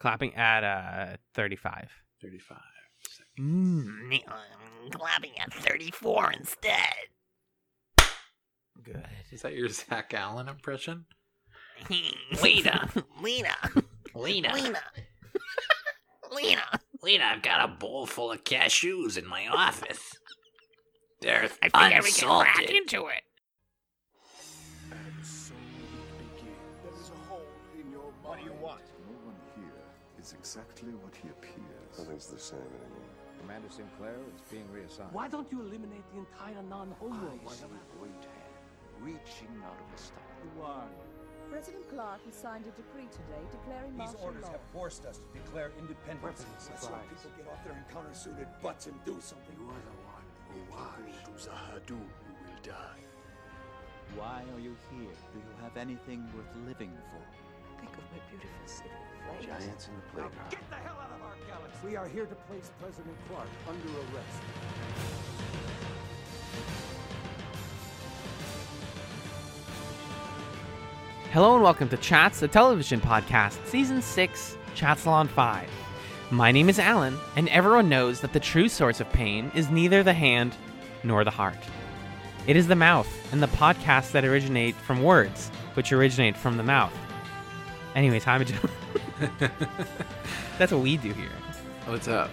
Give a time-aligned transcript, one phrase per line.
[0.00, 1.88] Clapping at uh 35.
[2.22, 2.58] 35.
[3.38, 6.72] Mm, I'm clapping at 34 instead.
[8.82, 9.06] good.
[9.30, 11.06] Is that your Zack Allan impression?
[12.42, 12.90] Lena.
[13.22, 13.54] Lena.
[14.14, 14.80] Lena, Lena.
[16.32, 16.62] Lena.
[17.02, 20.16] Lena, I've got a bowl full of cashews in my office.
[21.20, 23.22] They're I think I can crack into it.
[30.28, 31.96] Is exactly what he appears.
[31.96, 33.08] Nothing's the same anymore.
[33.40, 35.12] Commander Sinclair is being reassigned.
[35.12, 37.16] Why don't you eliminate the entire non-homo?
[37.16, 38.52] I see a great hand
[39.00, 40.28] reaching out of the star.
[40.44, 40.84] You are.
[40.84, 41.48] you?
[41.48, 44.52] President Clark has signed a decree today declaring These martial orders law.
[44.52, 46.44] have forced us to declare independence.
[46.44, 49.56] That's why people get off their encounter-suited butts and do something.
[49.56, 51.16] You are the one who was.
[51.24, 53.00] To Zahadu, you will die.
[54.16, 55.16] Why are you here?
[55.32, 57.24] Do you have anything worth living for?
[57.80, 59.46] Think of my beautiful city of flames.
[59.46, 60.50] Giants in the playground.
[60.50, 61.86] Get the hell out of our galaxy!
[61.86, 64.42] We are here to place President Clark under arrest.
[71.30, 75.68] Hello and welcome to Chats, the television podcast, season 6, Chatsalon 5.
[76.30, 80.02] My name is Alan, and everyone knows that the true source of pain is neither
[80.02, 80.56] the hand
[81.04, 81.58] nor the heart.
[82.48, 86.62] It is the mouth, and the podcasts that originate from words, which originate from the
[86.64, 86.92] mouth.
[87.98, 88.70] Anyways, hi, Magellan.
[90.56, 91.28] That's what we do here.
[91.86, 92.30] What's up?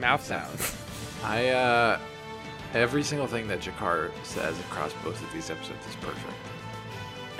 [0.00, 0.76] Mouth sounds.
[1.24, 1.98] I, uh,
[2.72, 6.32] every single thing that G'Kar says across both of these episodes is perfect.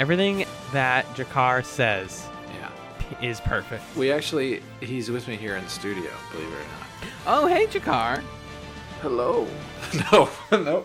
[0.00, 2.26] Everything that G'Kar says
[2.60, 3.20] Yeah.
[3.22, 3.84] is perfect.
[3.96, 7.12] We actually, he's with me here in the studio, believe it or not.
[7.28, 8.24] Oh, hey, G'Kar.
[9.02, 9.46] Hello.
[10.12, 10.84] no, no.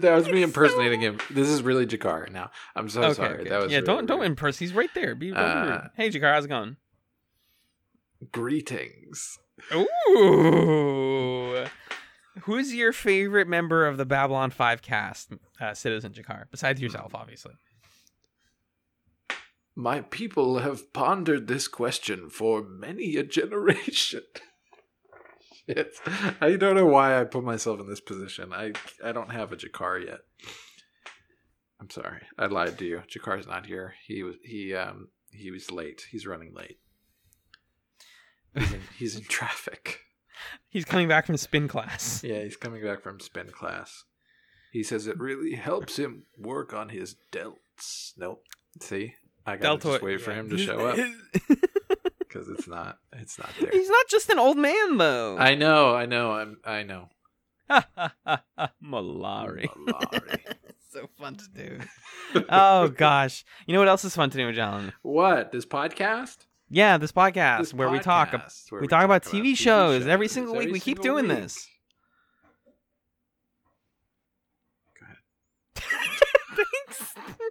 [0.00, 1.18] That was me impersonating him.
[1.30, 2.50] This is really G'Kar now.
[2.74, 3.40] I'm so okay, sorry.
[3.40, 3.48] okay.
[3.50, 3.78] That was yeah.
[3.78, 4.26] really don't don't rude.
[4.26, 4.58] impress.
[4.58, 5.14] He's right there.
[5.14, 5.88] Be, don't Uh.
[5.96, 6.76] Hey, G'Kar, how's it going?
[8.32, 9.38] Greetings.
[9.72, 11.64] Ooh.
[12.42, 16.44] Who's your favorite member of the Babylon 5 cast, uh, Citizen G'Kar?
[16.50, 17.52] Besides yourself, obviously.
[19.76, 24.22] My people have pondered this question for many a generation.
[25.68, 25.94] Shit.
[26.40, 28.52] I don't know why I put myself in this position.
[28.52, 30.20] I I don't have a G'Kar yet.
[31.80, 32.22] I'm sorry.
[32.38, 33.02] I lied to you.
[33.08, 33.94] G'Kar's not here.
[34.06, 36.06] He was he um he was late.
[36.10, 36.78] He's running late.
[38.54, 40.00] He's in, he's in traffic.
[40.68, 42.22] He's coming back from spin class.
[42.22, 44.04] Yeah, he's coming back from spin class.
[44.72, 48.12] He says it really helps him work on his delts.
[48.16, 48.42] Nope.
[48.80, 49.14] See,
[49.46, 50.98] I gotta just wait for him to show up
[52.44, 52.98] because it's not.
[53.12, 53.70] It's not there.
[53.70, 55.36] He's not just an old man, though.
[55.38, 55.94] I know.
[55.94, 56.32] I know.
[56.32, 56.58] I'm.
[56.64, 57.08] I know.
[58.84, 59.66] Malari.
[59.68, 60.40] Malari.
[60.92, 61.80] so fun to do.
[62.48, 63.44] oh, gosh.
[63.66, 64.92] You know what else is fun to do, Magellan?
[65.02, 66.38] what this podcast?
[66.70, 70.06] Yeah, this podcast This where we talk podcast where we, talk about TV, TV shows,
[70.06, 70.72] every single every week.
[70.74, 71.36] We keep doing week.
[71.36, 71.68] this.
[74.98, 75.18] Go ahead.
[76.88, 77.50] Thanks.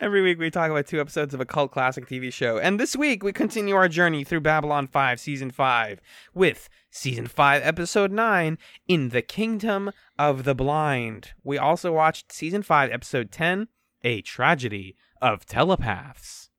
[0.00, 2.56] Every week we talk about two episodes of a cult classic TV show.
[2.56, 6.00] And this week we continue our journey through Babylon 5 season 5
[6.32, 11.32] with season 5 episode 9 In the Kingdom of the Blind.
[11.42, 13.66] We also watched season 5 episode 10
[14.04, 16.50] A Tragedy of Telepaths.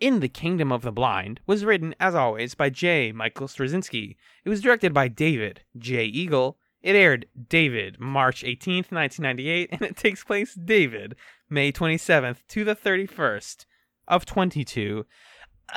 [0.00, 3.12] In the Kingdom of the Blind was written as always by J.
[3.12, 4.16] Michael Straczynski.
[4.44, 6.06] It was directed by David J.
[6.06, 6.58] Eagle.
[6.82, 11.14] It aired David March 18th, 1998 and it takes place David
[11.52, 13.66] May 27th to the 31st
[14.08, 15.04] of 22,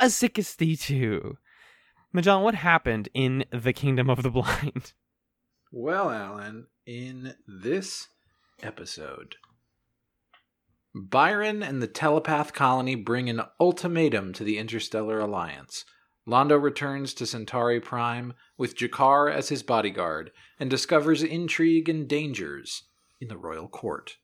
[0.00, 1.36] a 62.
[2.14, 4.94] Magellan, what happened in the Kingdom of the Blind?
[5.72, 8.08] Well, Alan, in this
[8.62, 9.34] episode,
[10.94, 15.84] Byron and the telepath colony bring an ultimatum to the Interstellar Alliance.
[16.26, 22.84] Londo returns to Centauri Prime with G'Kar as his bodyguard and discovers intrigue and dangers
[23.20, 24.16] in the royal court.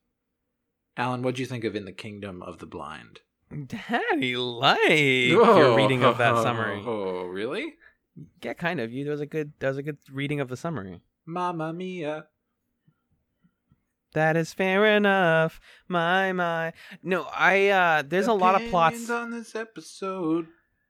[0.96, 3.20] Alan, what do you think of In the Kingdom of the Blind?
[3.66, 4.88] Daddy like
[5.28, 6.82] your reading of that summary.
[6.86, 7.74] Oh, really?
[8.42, 8.92] Yeah, kind of.
[8.92, 11.00] You that was a good that was a good reading of the summary.
[11.26, 12.26] Mamma mia.
[14.14, 15.60] That is fair enough.
[15.88, 16.72] My my.
[17.02, 20.46] No, I uh there's a lot of plots on this episode.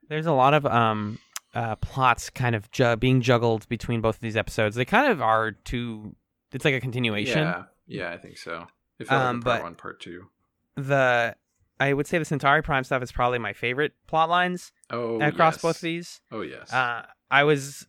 [0.09, 1.19] there's a lot of um
[1.55, 4.75] uh plots kind of ju- being juggled between both of these episodes.
[4.77, 6.17] They kind of are two
[6.53, 7.39] it's like a continuation.
[7.39, 8.67] Yeah, yeah, I think so.
[9.11, 10.29] Um, like part but- one, part two.
[10.77, 11.37] The
[11.81, 15.55] I would say the Centauri Prime stuff is probably my favorite plot lines Oh, across
[15.57, 15.63] yes.
[15.63, 16.21] both of these.
[16.31, 16.73] Oh yes.
[16.73, 17.87] Uh, I was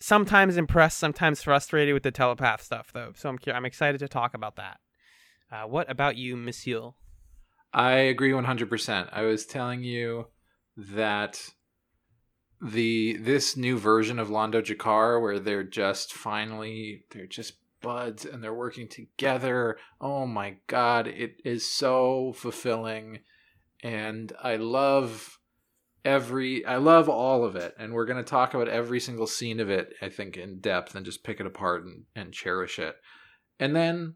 [0.00, 3.12] sometimes impressed, sometimes frustrated with the telepath stuff, though.
[3.14, 4.80] So I'm I'm excited to talk about that.
[5.50, 6.90] Uh, what about you, Monsieur?
[7.72, 9.08] I agree 100%.
[9.12, 10.26] I was telling you
[10.76, 11.50] that
[12.60, 17.54] the this new version of Londo G'Kar where they're just finally they're just
[17.86, 19.76] buds and they're working together.
[20.00, 23.20] Oh my god, it is so fulfilling
[23.80, 25.38] and I love
[26.04, 29.60] every I love all of it and we're going to talk about every single scene
[29.60, 32.96] of it I think in depth and just pick it apart and, and cherish it.
[33.60, 34.14] And then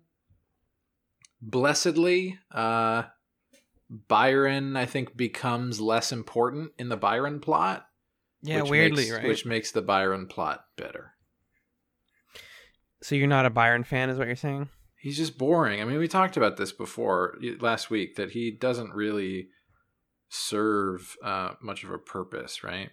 [1.40, 3.05] blessedly uh
[4.08, 7.87] Byron I think becomes less important in the Byron plot.
[8.43, 9.28] Yeah, weirdly, makes- right?
[9.28, 11.14] Which makes the Byron plot better.
[13.02, 14.69] So you're not a Byron fan, is what you're saying?
[14.97, 15.81] He's just boring.
[15.81, 19.49] I mean, we talked about this before last week that he doesn't really
[20.29, 22.91] serve uh, much of a purpose, right?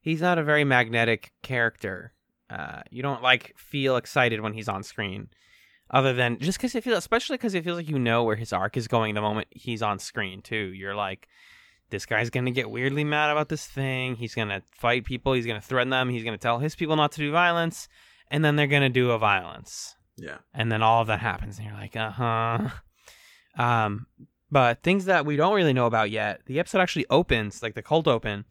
[0.00, 2.12] He's not a very magnetic character.
[2.50, 5.28] Uh, you don't like feel excited when he's on screen,
[5.90, 8.52] other than just because it feels, especially because it feels like you know where his
[8.52, 10.72] arc is going the moment he's on screen too.
[10.74, 11.28] You're like,
[11.90, 14.16] this guy's gonna get weirdly mad about this thing.
[14.16, 15.32] He's gonna fight people.
[15.32, 16.08] He's gonna threaten them.
[16.08, 17.88] He's gonna tell his people not to do violence,
[18.30, 19.94] and then they're gonna do a violence.
[20.20, 20.38] Yeah.
[20.52, 22.70] and then all of that happens and you're like uh-huh.
[23.56, 24.06] Um
[24.50, 27.82] but things that we don't really know about yet the episode actually opens like the
[27.82, 28.44] cold open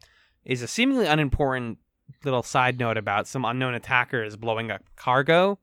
[0.44, 1.78] is a seemingly unimportant
[2.24, 5.58] little side note about some unknown attackers blowing up cargo.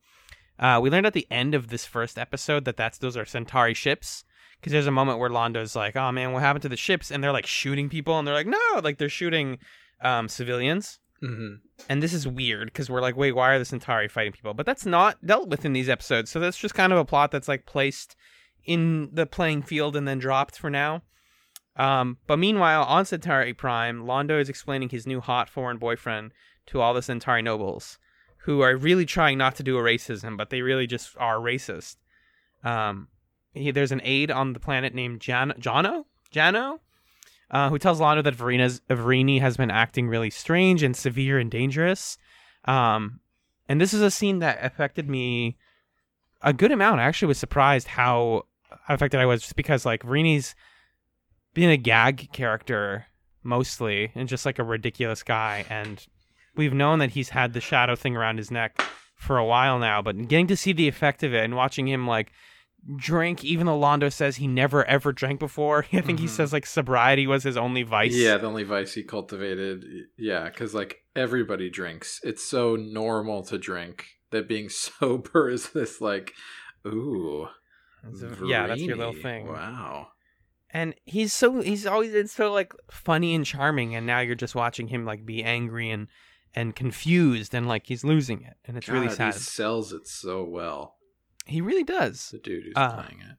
[0.60, 3.74] Uh, we learned at the end of this first episode that that's those are centauri
[3.74, 4.24] ships
[4.60, 7.10] because there's a moment where londo's like oh man what happened to the ships?
[7.10, 8.80] And they're like shooting people and they're like no!
[8.84, 9.58] Like they're shooting
[10.02, 11.56] um, civilians Mm-hmm.
[11.90, 14.54] and this is weird because we're like, wait, why are the Centauri fighting people?
[14.54, 16.30] But that's not dealt with in these episodes.
[16.30, 18.16] So that's just kind of a plot that's like placed
[18.66, 21.04] in the playing field and then dropped for now.
[21.78, 26.32] Um, but meanwhile, on Centauri Prime, Londo is explaining his new hot foreign boyfriend
[26.68, 27.98] to all the Centauri nobles,
[28.40, 31.98] who are really trying not to do a racism, but they really just are racist.
[32.64, 33.10] Um,
[33.54, 36.80] he, there's an aide on the planet named Jan- Jano, Jano,
[37.52, 41.52] uh, who tells Londo that Verina's, Virini has been acting really strange and severe and
[41.52, 42.18] dangerous.
[42.66, 43.20] Um,
[43.68, 45.58] and this is a scene that affected me
[46.42, 47.00] a good amount.
[47.00, 48.44] I actually was surprised how
[48.88, 50.56] affected I was just because like Virini's
[51.54, 53.08] being a gag character
[53.44, 55.66] mostly and just like a ridiculous guy.
[55.70, 56.06] And
[56.56, 58.82] we've known that he's had the shadow thing around his neck
[59.16, 62.08] for a while now, but getting to see the effect of it and watching him
[62.08, 62.32] like
[62.98, 65.86] drink, even though Londo says he never ever drank before.
[65.94, 66.30] I think he Mhm.
[66.30, 68.16] says like sobriety was his only vice.
[68.16, 69.84] Yeah, the only vice he cultivated.
[70.18, 72.20] Yeah, because like everybody drinks.
[72.24, 76.34] It's so normal to drink that being sober is this like,
[76.86, 77.48] ooh,
[78.04, 79.48] a- yeah, that's your little thing.
[79.48, 80.10] Wow.
[80.70, 84.56] and he's so he's always been so like funny and charming and now you're just
[84.56, 86.08] watching him like be angry and
[86.54, 90.44] and confused and like he's losing it and it's really sad He sells it so
[90.44, 90.96] well.
[91.46, 93.38] He really does The dude who's Uh, playing it.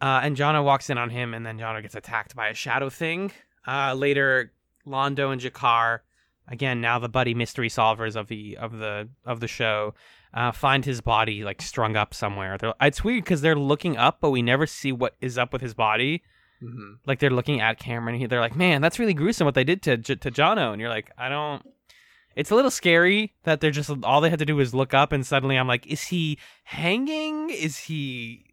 [0.00, 2.90] uh and Jono walks in on him and then Jono gets attacked by a shadow
[2.90, 3.32] thing
[3.66, 4.52] uh later
[4.86, 6.00] Londo and G'Kar
[6.48, 9.94] again now the buddy mystery solvers of the of the of the show
[10.32, 12.56] uh, find his body like strung up somewhere.
[12.56, 15.60] They're, it's weird because they're looking up, but we never see what is up with
[15.60, 16.22] his body.
[16.60, 18.14] hmm like they're looking at Cameron.
[18.14, 20.70] and he- They're like, "Man, that's really gruesome what they did to J- to Jono."
[20.70, 21.66] And you're like, "I don't."
[22.36, 25.12] It's a little scary that they're just all they had to do was look up,
[25.12, 27.50] and suddenly I'm like, "Is he hanging?
[27.50, 28.46] Is he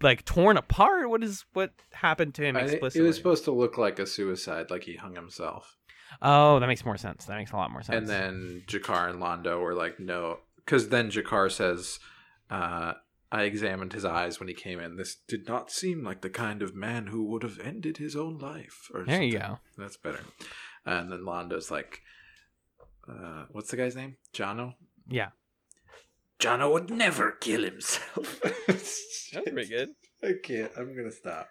[0.00, 1.08] like torn apart?
[1.10, 4.70] What is what happened to him explicitly?" it was supposed to look like a suicide,
[4.70, 5.76] like he hung himself.
[6.20, 7.24] oh, that makes more sense.
[7.26, 7.96] That makes a lot more sense.
[7.96, 11.98] And then G'Kar and Londo were like, no, because then G'Kar says,
[12.50, 12.94] uh,
[13.30, 14.96] "I examined his eyes when he came in.
[14.96, 18.38] This did not seem like the kind of man who would have ended his own
[18.38, 19.58] life." Or There you go.
[19.76, 20.20] That's better.
[20.84, 22.02] And then Londo's like,
[23.08, 24.16] uh, "What's the guy's name?
[24.34, 24.74] Jono."
[25.08, 25.30] yeah,
[26.40, 28.40] Jono would never kill himself.
[28.66, 29.90] that's pretty good.
[30.22, 30.72] I can't.
[30.76, 31.48] I'm gonna stop.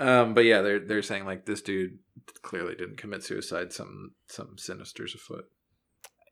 [0.00, 1.98] Um, but yeah, they're they're saying like this dude
[2.42, 3.72] clearly didn't commit suicide.
[3.72, 5.46] Some some sinister's afoot.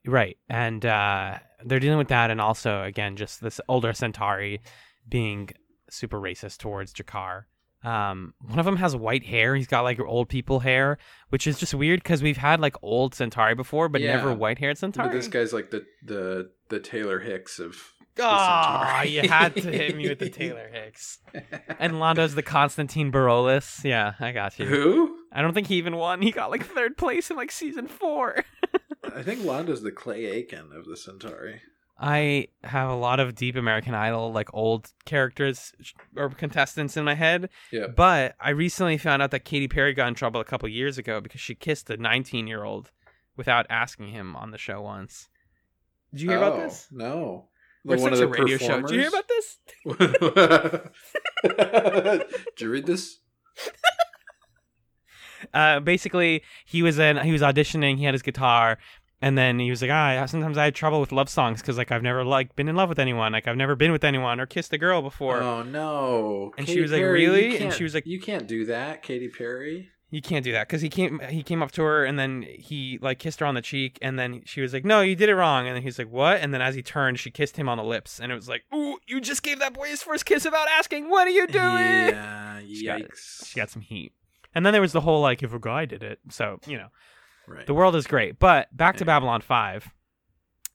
[0.06, 0.36] Right.
[0.48, 2.30] And uh, they're dealing with that.
[2.30, 4.60] And also, again, just this older Centauri
[5.08, 5.50] being
[5.90, 7.44] super racist towards G'Kar.
[7.84, 9.54] Um, one of them has white hair.
[9.54, 10.98] He's got like old people hair,
[11.28, 14.16] which is just weird because we've had like old Centauri before, but Yeah.
[14.16, 15.10] never white haired But Centauri.
[15.14, 17.76] this guy's like the the the Taylor Hicks of.
[18.16, 21.18] Oh, you had to hit me with the Taylor Hicks.
[21.80, 23.82] And Londo's the Constantine Maroulis.
[23.82, 24.66] Yeah, I got you.
[24.66, 25.18] Who?
[25.32, 26.22] I don't think he even won.
[26.22, 28.44] He got like third place in like season four.
[29.14, 31.60] I think Londo's the Clay Aiken of the Centauri.
[31.98, 35.72] I have a lot of deep American Idol, like old characters
[36.16, 37.50] or contestants in my head.
[37.70, 37.86] Yeah.
[37.86, 41.20] But I recently found out that Katy Perry got in trouble a couple years ago
[41.20, 42.90] because she kissed a 19 year old
[43.36, 45.28] without asking him on the show once.
[46.12, 46.88] Did you hear about Oh, this?
[46.90, 47.48] No.
[47.84, 48.80] We're such a radio show.
[48.80, 49.58] Did you hear about this?
[51.44, 52.34] about this?
[52.56, 53.18] Did you read this?
[55.54, 57.98] uh, basically, he was in he was auditioning.
[57.98, 58.78] He had his guitar,
[59.24, 61.90] and then he was like, ah, sometimes I have trouble with love songs because like
[61.90, 64.46] I've never like been in love with anyone, like I've never been with anyone or
[64.46, 65.40] kissed a girl before.
[65.40, 66.52] Oh no!
[66.58, 69.02] And she was like, Perry, you "Really?" And she was like- "You can't do that,
[69.02, 72.16] Katy Perry." You can't do that because he came he came up to her and
[72.16, 75.16] then he like kissed her on the cheek and then she was like, no, you
[75.16, 75.66] did it wrong.
[75.66, 76.40] And then he's like, what?
[76.40, 78.62] And then as he turned, she kissed him on the lips and it was like,
[78.72, 81.10] ooh, you just gave that boy his first kiss without asking.
[81.10, 81.64] What are you doing?
[82.14, 83.00] Yeah, She got-
[83.44, 84.12] She got some heat.
[84.54, 86.88] And then there was the whole like, if a guy did it, so you know.
[87.46, 87.66] Right.
[87.66, 88.38] The world is great.
[88.38, 89.06] But back to Yeah.
[89.06, 89.88] Babylon 5.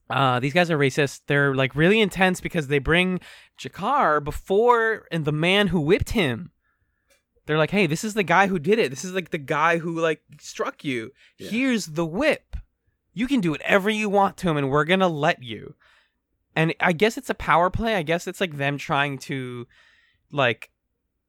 [0.10, 1.22] Uh, these guys are racist.
[1.28, 3.20] They're like really intense because they bring
[3.60, 6.52] G'Kar before and the man who whipped him.
[7.46, 8.90] They're like, hey, this is the guy who did it.
[8.90, 11.12] This is like the guy who like struck you.
[11.38, 11.50] Yeah.
[11.50, 12.56] Here's the whip.
[13.14, 15.76] You can do whatever you want to him, and we're gonna let you.
[16.56, 17.96] And I guess it's a power play.
[17.96, 19.68] I guess it's like them trying to,
[20.32, 20.70] like,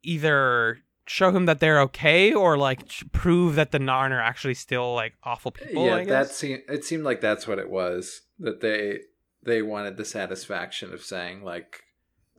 [0.02, 0.78] either
[1.10, 5.14] show him that they're okay or like prove that the Narn are actually still like
[5.24, 5.84] awful people.
[5.84, 8.22] yeah, that seemed it seemed like that's what it was.
[8.38, 9.00] That they
[9.42, 11.82] they wanted the satisfaction of saying like,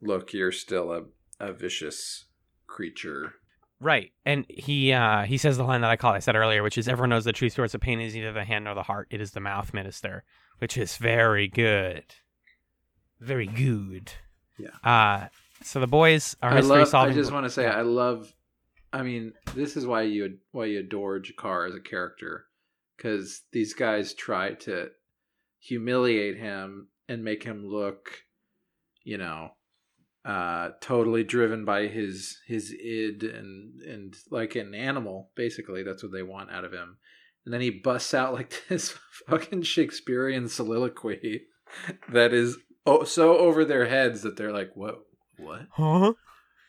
[0.02, 1.04] "Look, you're still a
[1.40, 2.26] a vicious
[2.66, 3.34] creature."
[3.82, 4.12] Right.
[4.26, 6.88] And he uh he says the line that I call I said earlier, which is
[6.88, 9.20] everyone knows the true source of pain is neither the hand nor the heart, it
[9.20, 10.24] is the mouth, minister.
[10.60, 12.06] Which is very good.
[13.20, 14.14] Very good.
[14.58, 14.70] Yeah.
[14.84, 15.28] Uh
[15.64, 16.94] so the boys are I mystery love.
[16.96, 18.34] I just want to say, I love.
[18.94, 22.46] I mean, this is why you why you adore G'Kar as a character,
[22.98, 24.90] because these guys try to
[25.60, 28.24] humiliate him and make him look,
[29.04, 29.52] you know,
[30.26, 35.32] uh, totally driven by his his id and and like an animal.
[35.36, 36.98] Basically, that's what they want out of him.
[37.46, 38.94] And then he busts out like this
[39.28, 41.44] fucking Shakespearean soliloquy
[42.12, 45.00] that is oh, so over their heads that they're like, "What?
[45.38, 45.68] What?
[45.72, 46.14] Huh?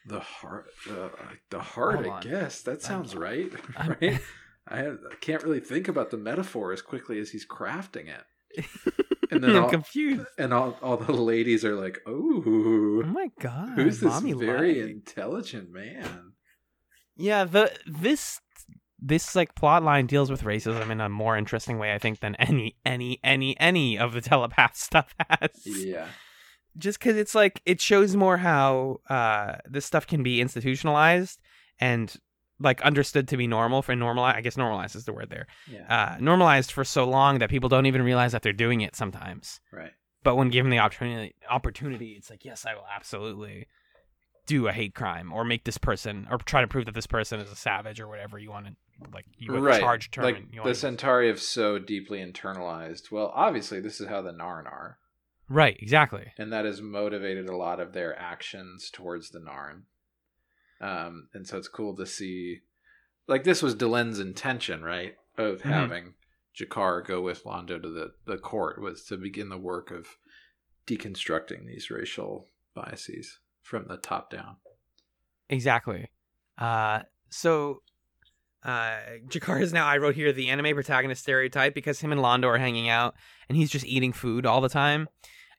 [0.06, 1.09] The heart, uh,
[1.50, 2.06] the heart.
[2.06, 3.50] I guess that sounds right.
[3.76, 4.21] I'm- right?
[4.68, 8.64] I, I can't really think about the metaphor as quickly as he's crafting it.
[9.32, 10.26] And then I'm all, confused.
[10.37, 13.71] and all, all the ladies are like, Oh "Ooh, my god.
[13.76, 14.90] who's this very like.
[14.90, 16.32] intelligent man?"
[17.16, 18.42] Yeah, the this
[19.00, 22.35] this like plot line deals with racism in a more interesting way, I think, than
[22.35, 25.49] any any any any of the telepath stuff has.
[25.64, 26.09] Yeah,
[26.76, 31.41] just because it's like it shows more how uh this stuff can be institutionalized
[31.81, 32.17] and
[32.61, 36.14] like understood to be normal for normalize i guess normalized is the word there yeah,
[36.14, 39.61] uh normalized for so long that people don't even realize that they're doing it sometimes
[39.73, 39.93] right.
[40.23, 43.67] but when given the opportunity opportunity it's like yes i will absolutely
[44.47, 47.41] do a hate crime or make this person or try to prove that this person
[47.41, 48.73] is a savage or whatever you want to
[49.12, 49.81] like you would right.
[49.81, 53.11] charge term like the Centauri have so deeply internalized.
[53.11, 54.99] Well, obviously, this is how the Narn are.
[55.52, 59.82] Right exactly and that has motivated a lot of their actions towards the Narn.
[60.80, 62.61] Um, and so it's cool to see,
[63.28, 65.71] like this was Delenn's intention, right, of Mhm.
[65.71, 66.14] having
[66.59, 70.16] G'Kar go with Londo to the the court was to begin the work of
[70.87, 74.56] deconstructing these racial biases from the top down.
[75.49, 76.11] Exactly.
[76.59, 77.82] Uh, so,
[78.64, 82.47] uh, G'Kar is now, I wrote here, the anime protagonist stereotype because him and Londo
[82.49, 83.14] are hanging out
[83.49, 85.09] and he's just eating food all the time.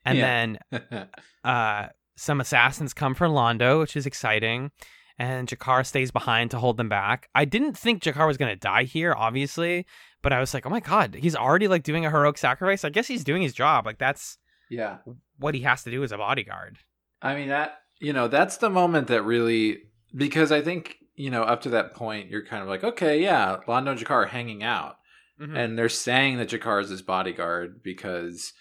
[0.06, 0.58] And Yeah.
[0.72, 1.08] then
[1.44, 4.72] uh, some assassins come for Londo, which is exciting.
[5.20, 7.30] And G'Kar stays behind to hold them back.
[7.36, 9.86] I didn't think G'Kar was going to die here, obviously,
[10.22, 12.84] but I was like, oh my God, he's already like doing a heroic sacrifice.
[12.84, 13.86] I guess he's doing his job.
[13.86, 14.38] Like, that's
[14.70, 14.98] yeah,
[15.38, 16.80] what he has to do as a bodyguard.
[17.22, 19.84] I mean that you know that's the moment that really
[20.16, 23.58] because I think you know up to that point you're kind of like okay yeah
[23.68, 24.98] Londo and G'Kar are hanging out
[25.40, 25.58] Mhm.
[25.58, 28.52] and they're saying that G'Kar is his bodyguard because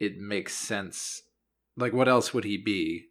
[0.00, 1.22] it makes sense.
[1.76, 3.06] Like, what else would he be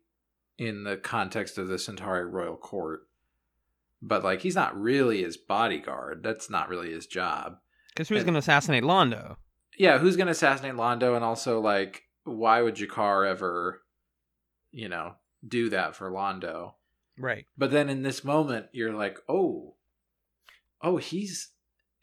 [0.57, 3.07] in the context of the Centauri royal court?
[4.01, 6.23] But like, he's not really his bodyguard.
[6.23, 7.57] That's not really his job.
[7.89, 9.37] Because who's going to assassinate Londo?
[9.77, 11.15] Yeah, who's going to assassinate Londo?
[11.15, 13.81] And also, like, why would G'Kar ever,
[14.71, 15.15] you know,
[15.47, 16.73] do that for Londo?
[17.17, 17.45] Right.
[17.57, 19.75] But then in this moment, you're like, oh,
[20.81, 21.49] oh, he's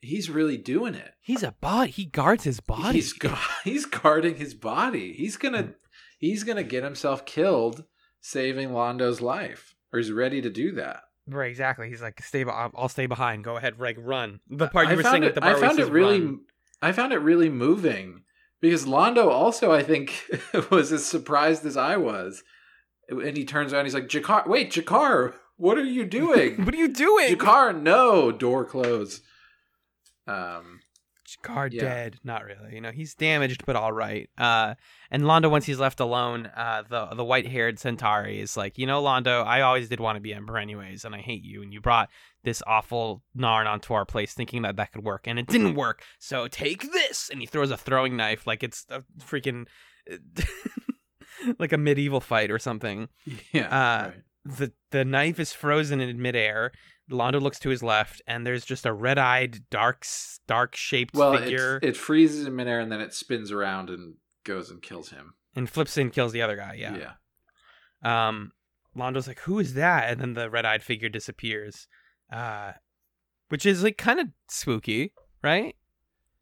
[0.01, 1.13] he's really doing it.
[1.21, 1.91] He's a bot.
[1.91, 2.99] He guards his body.
[2.99, 5.13] He's gu- he's guarding his body.
[5.13, 5.75] He's gonna
[6.19, 7.85] he's gonna get himself killed,
[8.21, 11.03] saving Londo's life, or he's ready to do that.
[11.27, 11.89] Right, exactly.
[11.89, 12.43] He's like, stay.
[12.45, 13.45] be- I'll stay behind.
[13.45, 13.99] Go ahead, Reg.
[13.99, 14.41] Run.
[14.49, 16.21] The part you I were saying at the I found it really.
[16.21, 16.41] run.
[16.83, 18.23] I found it really moving
[18.61, 20.25] because Londo also, I think,
[20.71, 22.43] was as surprised as I was,
[23.09, 23.85] and he turns around.
[23.85, 27.37] He's like, "G'Kar, wait, G'Kar, what are you doing?" What are you doing?
[27.37, 29.21] G'Kar, no, door close.
[30.31, 30.81] Um,
[31.45, 31.81] G'Kar Yeah.
[31.83, 32.17] dead.
[32.25, 32.75] Not really.
[32.75, 34.29] You know, he's damaged, but all right.
[34.37, 34.75] Uh,
[35.13, 38.87] and Londo, once he's left alone, uh, the the white haired Centauri is like, you
[38.87, 41.73] know, Londo, I always did want to be emperor anyways, and I hate you, and
[41.73, 42.09] you brought
[42.43, 46.03] this awful Narn onto our place, thinking that that could work, and it didn't work.
[46.19, 49.67] So take this, and he throws a throwing knife like it's a freaking
[51.59, 53.09] like a medieval fight or something.
[53.53, 53.67] Yeah.
[53.69, 54.23] Uh, right.
[54.59, 56.73] the the knife is frozen in midair.
[57.11, 60.07] Londo looks to his left, and there's just a red-eyed, dark,
[60.47, 64.15] dark shaped Well, figure, it's, it freezes in midair and then it spins around and
[64.45, 65.35] goes and kills him.
[65.57, 66.75] and flips and kills the other guy.
[66.75, 67.13] Yeah.
[68.03, 68.53] Um,
[68.97, 71.87] Londo's like, "Who is that?" And then the red-eyed figure disappears,
[72.33, 72.73] uh,
[73.49, 75.13] which is like kind of spooky,
[75.43, 75.77] right?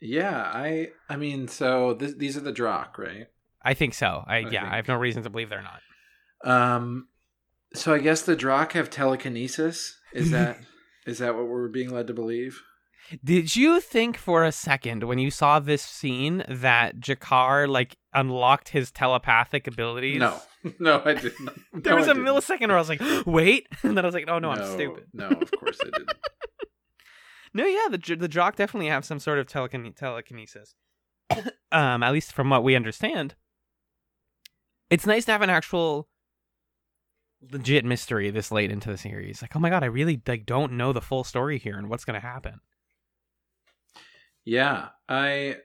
[0.00, 3.26] Yeah, I I mean, so th- these are the Drakh, right?
[3.62, 4.24] I think so.
[4.26, 5.80] I, I yeah, think- I have no reason to believe they're not.
[6.44, 7.08] Um,
[7.74, 9.97] so I guess the Drakh have telekinesis.
[10.12, 10.58] Is that
[11.06, 12.62] is that what we're being led to believe?
[13.24, 18.68] Did you think for a second when you saw this scene that G'Kar like unlocked
[18.70, 20.18] his telepathic abilities?
[20.18, 20.38] No,
[20.78, 21.48] no, I didn't.
[21.72, 22.26] There No, was I a didn't.
[22.28, 25.04] millisecond where I was like, "Wait," and then I was like, "Oh no, I'm stupid."
[25.14, 26.12] No, of course I didn't.
[27.54, 30.74] No, yeah, the the Drakh definitely have some sort of telekine- telekinesis.
[31.72, 33.34] um, at least from what we understand.
[34.90, 36.08] It's nice to have an actual
[37.52, 39.42] legit mystery this late into the series.
[39.42, 42.04] Like, oh my god, I really like don't know the full story here and what's
[42.04, 42.60] going to happen.
[44.44, 45.56] Yeah, I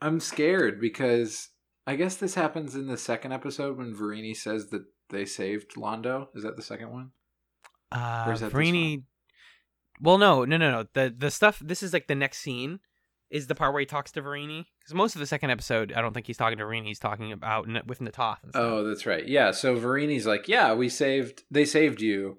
[0.00, 1.50] I'm scared because
[1.86, 6.28] I guess this happens in the second episode when Virini says that they saved Londo.
[6.34, 7.10] Is that the second one?
[7.90, 9.04] Uh, Or is that this Virini.
[10.00, 10.86] Well, no, no, no, no.
[10.94, 11.60] The the stuff.
[11.64, 12.80] This is like the next scene.
[13.32, 14.66] Is the part where he talks to Virini?
[14.78, 16.84] Because most of the second episode, I don't think he's talking to Virini.
[16.84, 18.62] He's talking about with Na'Toth and stuff.
[18.62, 19.26] Oh, that's right.
[19.26, 22.38] Yeah, so Virini's like, "Yeah, we saved they saved you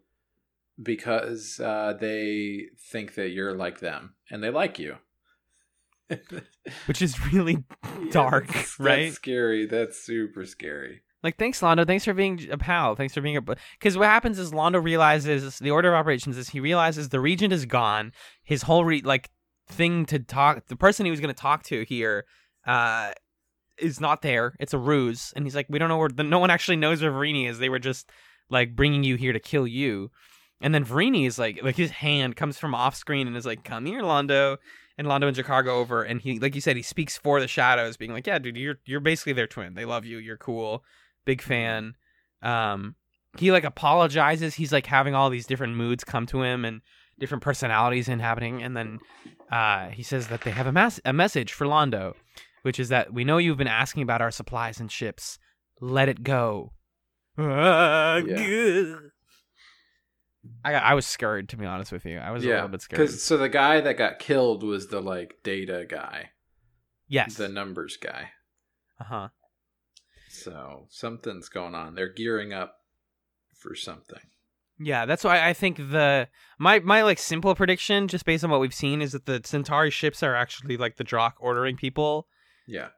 [0.82, 4.98] because uh they think that you're like them and they like you."
[6.86, 7.64] which is really
[8.12, 9.06] dark, that's, right?
[9.06, 9.66] That's scary.
[9.66, 11.02] That's super scary.
[11.24, 11.88] Like, thanks, Londo.
[11.88, 12.96] Thanks for being a pal.
[12.96, 13.42] Thanks for being a.
[13.42, 17.52] Because what happens is Londo realizes the order of operations is he realizes the regent
[17.52, 18.12] is gone.
[18.44, 19.32] His whole re- like
[19.67, 22.25] thing to talk, the person he was going to talk to here,
[22.65, 23.12] uh,
[23.77, 24.55] is not there.
[24.60, 26.09] It's a ruse, and he's like, we don't know where.
[26.09, 27.59] The, no one actually knows where Virini is.
[27.59, 28.09] They were just
[28.50, 30.11] like bringing you here to kill you.
[30.61, 33.64] And then Virini is like, like his hand comes from off screen and is like,
[33.64, 34.57] come here, Londo.
[34.98, 37.48] And Londo and G'Kar go over, and he, like you said, he speaks for the
[37.48, 39.74] shadows, being like, "Yeah, dude, you're you're basically their twin.
[39.74, 40.20] They love you.
[40.20, 40.83] You're cool.
[41.25, 41.96] Big fan."
[42.44, 42.94] Um,
[43.40, 44.53] he like apologizes.
[44.53, 46.81] He's like having all these different moods come to him and
[47.20, 49.00] different personalities inhabiting, and then
[49.52, 52.14] uh, he says that they have a mass a message for Londo,
[52.64, 55.38] which is that we know you've been asking about our supplies and ships.
[55.82, 56.74] Let it go.
[57.38, 58.96] Ah, Yeah.
[60.66, 62.18] I got, I was scared to be honest with you.
[62.18, 63.00] I was a little bit scared.
[63.00, 66.32] because so the guy that got killed was the like data guy,
[67.08, 67.36] Yes.
[67.36, 68.32] the numbers guy.
[69.00, 69.28] Uh huh.
[70.30, 71.96] So something's going on.
[71.96, 72.76] They're gearing up
[73.58, 74.20] for something.
[74.83, 76.27] Yeah, that's why I think the
[76.59, 79.89] my my like simple prediction, just based on what we've seen, is that the Centauri
[79.91, 82.27] ships are actually like the Drakh ordering people
[82.67, 82.89] Yeah,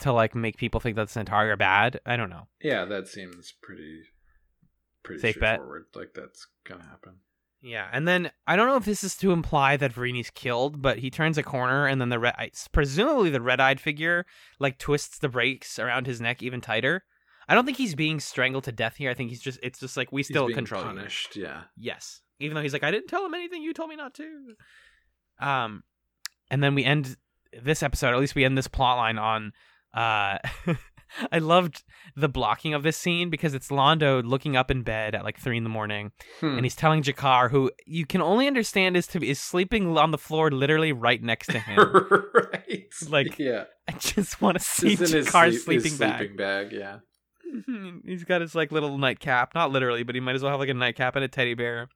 [0.00, 2.00] to like make people think that the Centauri are bad.
[2.06, 2.48] I don't know.
[2.62, 4.02] yeah, that seems pretty
[5.02, 5.56] pretty Safe bet.
[5.56, 5.86] straightforward.
[5.94, 7.16] Like that's gonna happen.
[7.64, 10.98] Yeah, and then I don't know if this is to imply that Virini's killed, but
[10.98, 12.34] he turns a corner and then the red,
[12.72, 14.26] presumably the red-eyed figure,
[14.58, 17.04] like twists the brakes around his neck even tighter.
[17.48, 19.10] I don't think he's being strangled to death here.
[19.10, 20.88] I think he's just it's just like we still control you.
[20.88, 21.36] punished.
[21.36, 22.20] Yeah, Yes.
[22.40, 23.62] Even though he's like, I didn't tell him anything.
[23.62, 24.54] You told me not to.
[25.40, 25.82] Um,
[26.50, 27.16] and then we end
[27.62, 28.14] this episode.
[28.14, 29.52] At least we end this plot line on.
[29.94, 30.38] Uh,
[31.30, 31.84] I loved
[32.16, 35.58] the blocking of this scene because it's Londo looking up in bed at like three
[35.58, 36.56] in the morning, Hmm.
[36.56, 40.10] and he's telling G'Kar, who you can only understand is to be is sleeping on
[40.10, 41.76] the floor, literally right next to him.
[42.34, 42.92] right.
[43.08, 46.18] Like, yeah, I just want to see G'Kar's sleep- sleeping his bag.
[46.18, 46.72] sleeping bag.
[46.72, 46.98] Yeah,
[48.04, 50.68] He's got his like little nightcap, not literally, but he might as well have like
[50.68, 51.88] a nightcap and a teddy bear.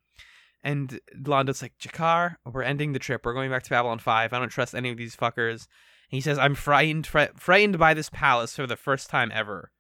[0.63, 3.25] And Londo's like, G'Kar, we're ending the trip.
[3.25, 4.33] We're going back to Babylon Five.
[4.33, 5.67] I don't trust any of these fuckers.
[6.11, 9.71] And he says, I'm frightened, fri- frightened by this palace for the first time ever.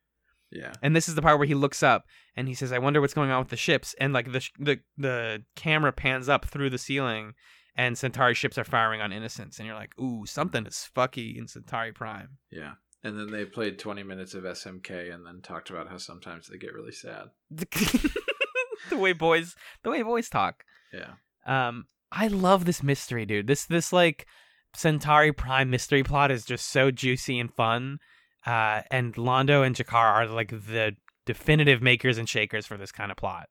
[0.51, 0.73] yeah.
[0.83, 2.05] And this is the part where he looks up
[2.37, 4.53] and he says, "I wonder what's going on with the ships." And like the sh-
[4.59, 7.35] the the camera pans up through the ceiling,
[7.77, 9.59] and Centauri ships are firing on innocents.
[9.59, 12.75] And you're like, "Ooh, something is fucky in Centauri Prime." Yeah.
[13.07, 16.59] And then they played 20 minutes of SMK and then talked about how sometimes they
[16.59, 17.29] get really sad.
[17.51, 20.64] the way boys, the way boys talk.
[20.92, 21.12] Yeah.
[21.47, 23.47] Um, I love this mystery, dude.
[23.47, 24.27] This this like
[24.75, 27.99] Centauri Prime mystery plot is just so juicy and fun.
[28.45, 33.12] Uh, and Londo and G'Kar are like the definitive makers and shakers for this kind
[33.12, 33.49] of plot.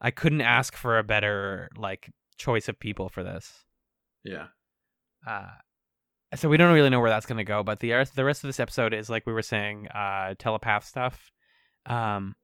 [0.00, 3.64] I couldn't ask for a better like choice of people for this.
[4.22, 4.46] Yeah.
[5.26, 5.48] Uh,
[6.34, 8.48] so we don't really know where that's going to go, but the the rest of
[8.48, 11.30] this episode is like we were saying, uh, telepath stuff.
[11.86, 12.34] Um,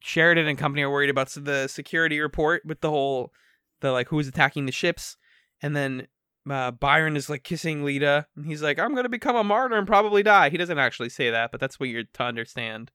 [0.00, 3.32] Sheridan and company are worried about the security report with the whole,
[3.80, 5.16] the like who's attacking the ships,
[5.62, 6.08] and then
[6.50, 9.86] uh, Byron is like kissing Lyta, and he's like, "I'm gonna become a martyr and
[9.86, 12.90] probably die." He doesn't actually say that, but that's what you're to understand.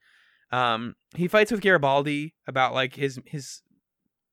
[0.51, 3.61] Um, he fights with Garibaldi about like his his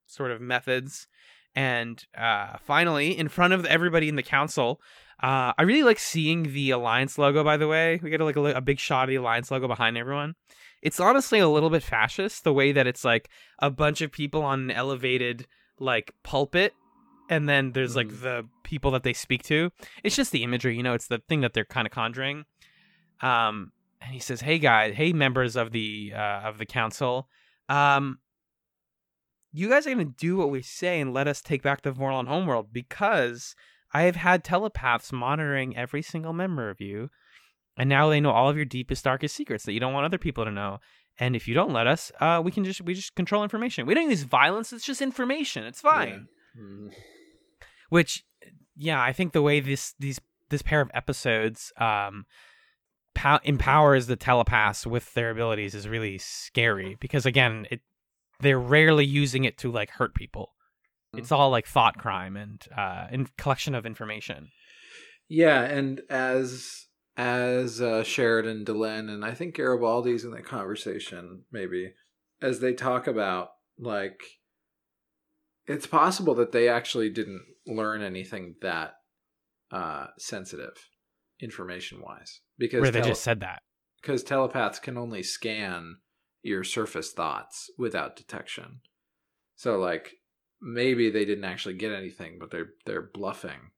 [0.07, 1.07] sort of methods,
[1.55, 4.81] and uh, finally, in front of everybody in the council,
[5.23, 7.43] uh, I really like seeing the Alliance logo.
[7.43, 10.35] By the way, we get like a, a big the Alliance logo behind everyone.
[10.83, 14.43] It's honestly a little bit fascist the way that it's like a bunch of people
[14.43, 15.47] on an elevated
[15.79, 16.75] like pulpit,
[17.31, 19.71] and then there's like the people that they speak to.
[20.05, 20.93] It's just the imagery, you know.
[20.93, 22.45] It's the thing that they're kind of conjuring.
[23.23, 27.29] Um, and he says, "Hey guys, hey members of the uh, of the council,
[27.71, 28.19] um,
[29.51, 32.29] you guys are gonna do what we say and let us take back the Vorlon
[32.29, 33.57] homeworld because
[33.97, 37.09] I have had telepaths monitoring every single member of you,
[37.79, 40.19] and now they know all of your deepest, darkest secrets that you don't want other
[40.19, 40.81] people to know.
[41.19, 43.87] And if you don't let us, uh, we can just we just control information.
[43.87, 45.65] We don't use violence; it's just information.
[45.65, 46.29] It's fine."
[46.59, 46.91] Mm.
[47.91, 48.25] which
[48.77, 52.25] yeah i think the way this these this pair of episodes um
[53.15, 57.81] pow- empowers the telepaths with their abilities is really scary because again it
[58.41, 60.56] they're rarely using it to like hurt people
[61.19, 64.49] it's all like thought crime and uh in collection of information.
[65.29, 71.95] Yeah, and as as uh, Sheridan, Delenn, and I think Garibaldi's in the conversation, maybe
[72.43, 73.49] as they talk about
[73.79, 74.21] like
[75.67, 78.95] it's possible that they actually didn't learn anything that
[79.73, 80.75] uh, sensitive
[81.41, 83.63] information wise because where they tele- just said that.
[84.01, 85.97] because telepaths can only scan
[86.43, 88.81] your surface thoughts without detection.
[89.57, 90.13] So like
[90.61, 93.71] maybe they didn't actually get anything, but they're they're bluffing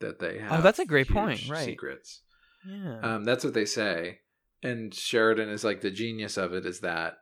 [0.00, 0.60] that they have.
[0.60, 1.64] Oh, that's a great point, right.
[1.64, 2.22] Secrets.
[2.66, 4.20] yeah Um, that's what they say,
[4.62, 7.18] and Sheridan is like the genius of it is that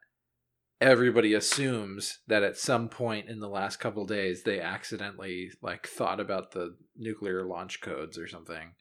[0.81, 6.21] everybody assumes that at some point in the last couple days they accidentally like thought
[6.21, 8.73] about the nuclear launch codes or something.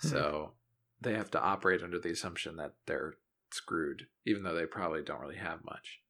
[0.00, 0.08] Hmm.
[0.08, 0.52] So
[1.00, 3.14] they have to operate under the assumption that they're
[3.52, 6.00] screwed, even though they probably don't really have much.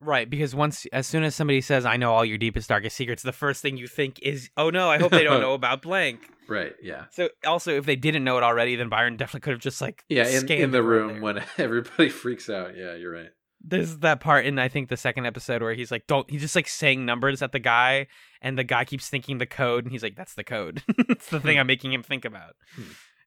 [0.00, 3.22] Right because once as soon as somebody says i know all your deepest darkest secrets
[3.22, 6.20] the first thing you think is oh no i hope they don't know about blank
[6.48, 6.74] Right?
[6.82, 7.04] Yeah.
[7.10, 10.02] so also if they didn't know it already then byron definitely could have just like
[10.08, 10.26] Yeah.
[10.26, 12.76] In, in the room when everybody freaks out.
[12.76, 13.30] Yeah, you're right.
[13.62, 16.56] there's that part in I think the second episode where he's like, "Don't." He's just
[16.56, 18.06] like saying numbers at the guy,
[18.42, 21.38] and the guy keeps thinking the code, and he's like, "That's the code." it's the
[21.40, 22.56] thing I'm making him think about.
[22.74, 22.82] Hmm.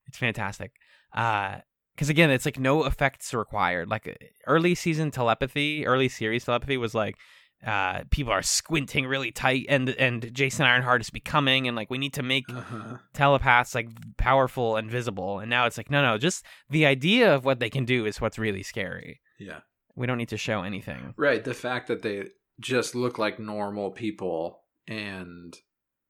[0.07, 0.71] It's fantastic.
[1.15, 1.59] Uh,
[1.95, 3.89] because again, it's like no effects required.
[3.89, 4.13] Like uh,
[4.47, 7.15] early season telepathy, early series telepathy was like.
[7.65, 11.97] Uh, people are squinting really tight, and and Jason Ironheart is becoming, and like we
[11.97, 12.97] need to make Uh-huh.
[13.13, 15.39] telepaths like powerful and visible.
[15.39, 18.19] And now it's like, no, no, just the idea of what they can do is
[18.19, 19.21] what's really scary.
[19.39, 19.61] Yeah.
[19.95, 21.13] We don't need to show anything.
[21.15, 21.41] Right.
[21.41, 22.25] The fact that they
[22.59, 25.55] just look like normal people and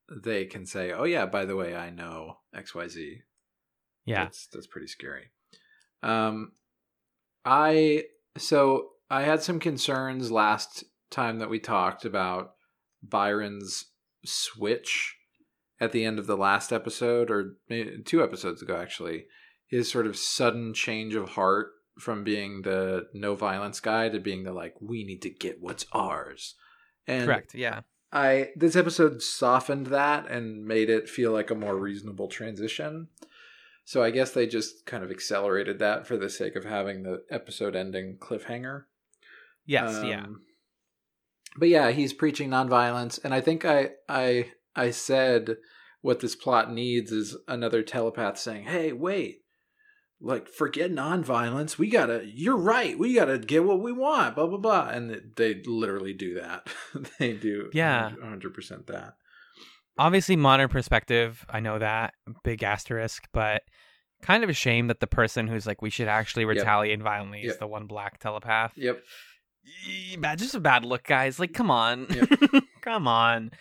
[0.10, 3.20] they can say, "Oh yeah, by the way, I know X Y Z."
[4.06, 4.24] Yeah.
[4.24, 5.26] That's that's pretty scary.
[6.04, 6.52] Um
[7.46, 8.04] I
[8.38, 12.54] so I had some concerns last time that we talked about
[13.02, 13.86] Byron's
[14.26, 15.16] switch
[15.80, 17.58] at the end of the last episode or
[18.06, 19.26] two episodes ago actually.
[19.68, 24.44] His sort of sudden change of heart from being the no violence guy to being
[24.44, 26.56] the like we need to get what's ours.
[27.08, 27.54] And Correct.
[27.54, 27.82] Yeah.
[28.12, 33.08] I this episode softened that and made it feel like a more reasonable transition.
[33.86, 37.24] So I guess they just kind of accelerated that for the sake of having the
[37.30, 38.84] episode ending cliffhanger.
[39.66, 39.96] Yes.
[39.96, 40.26] Um, yeah.
[41.58, 45.58] But yeah, he's preaching nonviolence, and I think I I I said
[46.02, 49.40] what this plot needs is another telepath saying, "Hey, wait."
[50.26, 51.78] Like forget nonviolence.
[51.78, 52.24] We gotta.
[52.26, 52.98] You're right.
[52.98, 54.36] We gotta get what we want.
[54.36, 54.88] Blah blah blah.
[54.88, 56.70] And they literally do that.
[57.20, 57.70] they do.
[57.74, 58.12] Yeah.
[58.22, 59.16] hundred percent that.
[59.98, 61.46] Obviously, modern perspective.
[61.50, 63.64] I know that big asterisk, but
[64.24, 67.58] kind of a shame that the person who's like, we should actually retaliate violently is
[67.58, 68.74] the one black telepath.
[68.76, 69.04] Yep.
[70.20, 71.40] Bad, just a bad look, guys.
[71.40, 72.08] Like, come on,
[72.82, 73.52] come on.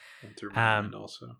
[0.55, 1.37] Um, also.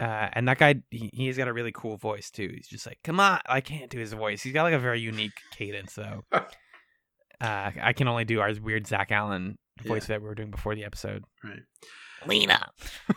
[0.00, 2.50] Uh, and that guy, he, he's got a really cool voice too.
[2.54, 3.40] He's just like, come on.
[3.46, 4.42] I can't do his voice.
[4.42, 6.24] He's got like a very unique cadence, though.
[6.32, 6.42] uh,
[7.40, 10.84] I can only do our weird Zack Allan voice that we were doing before the
[10.84, 11.24] episode.
[11.42, 11.62] Right.
[12.26, 12.70] Lena.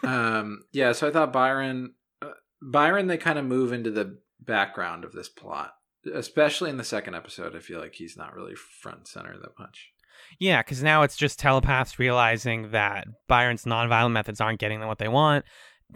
[0.03, 5.03] um, yeah, so I thought Byron, uh, Byron, they kind of move into the background
[5.03, 5.73] of this plot,
[6.13, 7.55] especially in the second episode.
[7.55, 9.91] I feel like he's not really front and center that much.
[10.39, 14.97] Yeah, because now it's just telepaths realizing that Byron's nonviolent methods aren't getting them what
[14.99, 15.45] they want,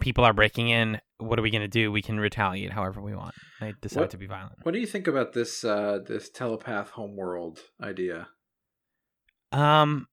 [0.00, 1.00] people are breaking in.
[1.18, 1.92] What are we going to do?
[1.92, 3.34] We can retaliate however we want.
[3.60, 4.54] They decide What- to be violent.
[4.62, 8.28] What do you think about this uh this telepath homeworld idea?
[9.52, 10.06] Um,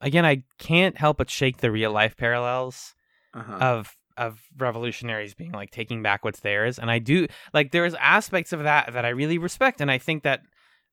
[0.00, 2.94] again, I can't help but shake the real life parallels
[3.34, 3.52] Uh-huh.
[3.60, 8.52] of of revolutionaries being like taking back what's theirs, and I do like there's aspects
[8.52, 10.40] of that that I really respect, and I think that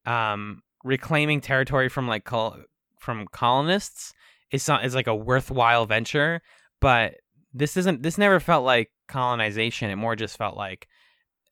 [0.06, 2.58] um reclaiming territory from like col-
[3.00, 4.14] from colonists
[4.52, 6.42] is not is like a worthwhile venture,
[6.82, 7.16] but
[7.54, 8.02] this isn't.
[8.04, 9.90] This never felt like colonization.
[9.90, 10.88] It more just felt like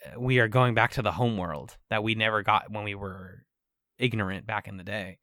[0.05, 2.95] uh, we are going back to the home world that we never got when we
[2.95, 3.45] were
[3.97, 5.19] ignorant back in the day.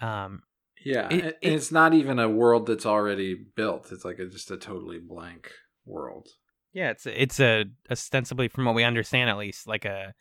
[0.00, 0.42] Um,
[0.84, 3.90] yeah, it- and it- it's not even a world that's already built.
[3.92, 5.50] It's like a, just a totally blank
[5.84, 6.28] world.
[6.72, 10.14] yeah, it's it's a ostensibly, from what we understand, at least, like a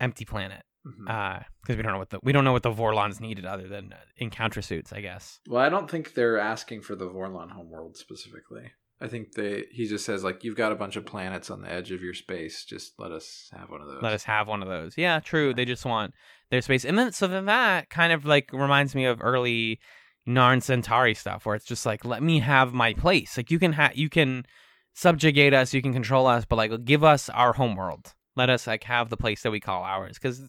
[0.00, 0.62] empty planet.
[0.84, 3.94] Because we don't know what the we don't know what the Vorlons needed other than
[3.94, 5.40] uh, encounter suits, I guess.
[5.48, 8.72] Well, I don't think they're asking for the Vorlon homeworld specifically.
[9.04, 11.70] I think they he just says like you've got a bunch of planets on the
[11.70, 12.64] edge of your space.
[12.64, 14.02] Just let us have one of those.
[14.02, 14.94] Let us have one of those.
[14.96, 15.52] Yeah, true.
[15.52, 16.14] They just want
[16.50, 19.78] their space, and then so then that kind of like reminds me of early
[20.26, 23.36] Narn Centauri stuff, where it's just like let me have my place.
[23.36, 24.46] Like you can have you can
[24.94, 28.14] subjugate us, you can control us, but like give us our homeworld.
[28.36, 30.48] Let us like have the place that we call ours, because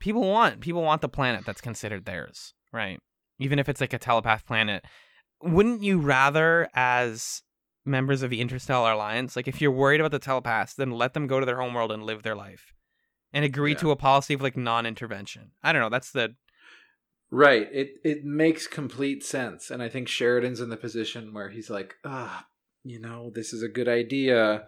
[0.00, 3.00] people want people want the planet that's considered theirs, right?
[3.38, 4.84] Even if it's like a telepath planet.
[5.42, 7.40] Wouldn't you rather, as
[7.84, 11.26] members of the Interstellar Alliance, like if you're worried about the telepaths, then let them
[11.26, 12.72] go to their homeworld and live their life,
[13.32, 13.78] and agree Yeah.
[13.78, 15.52] to a policy of like non-intervention.
[15.62, 15.88] I don't know.
[15.88, 16.36] That's the
[17.32, 17.68] Right.
[17.72, 21.94] It it makes complete sense, and I think Sheridan's in the position where he's like,
[22.04, 22.48] ah,
[22.82, 24.66] you know, this is a good idea,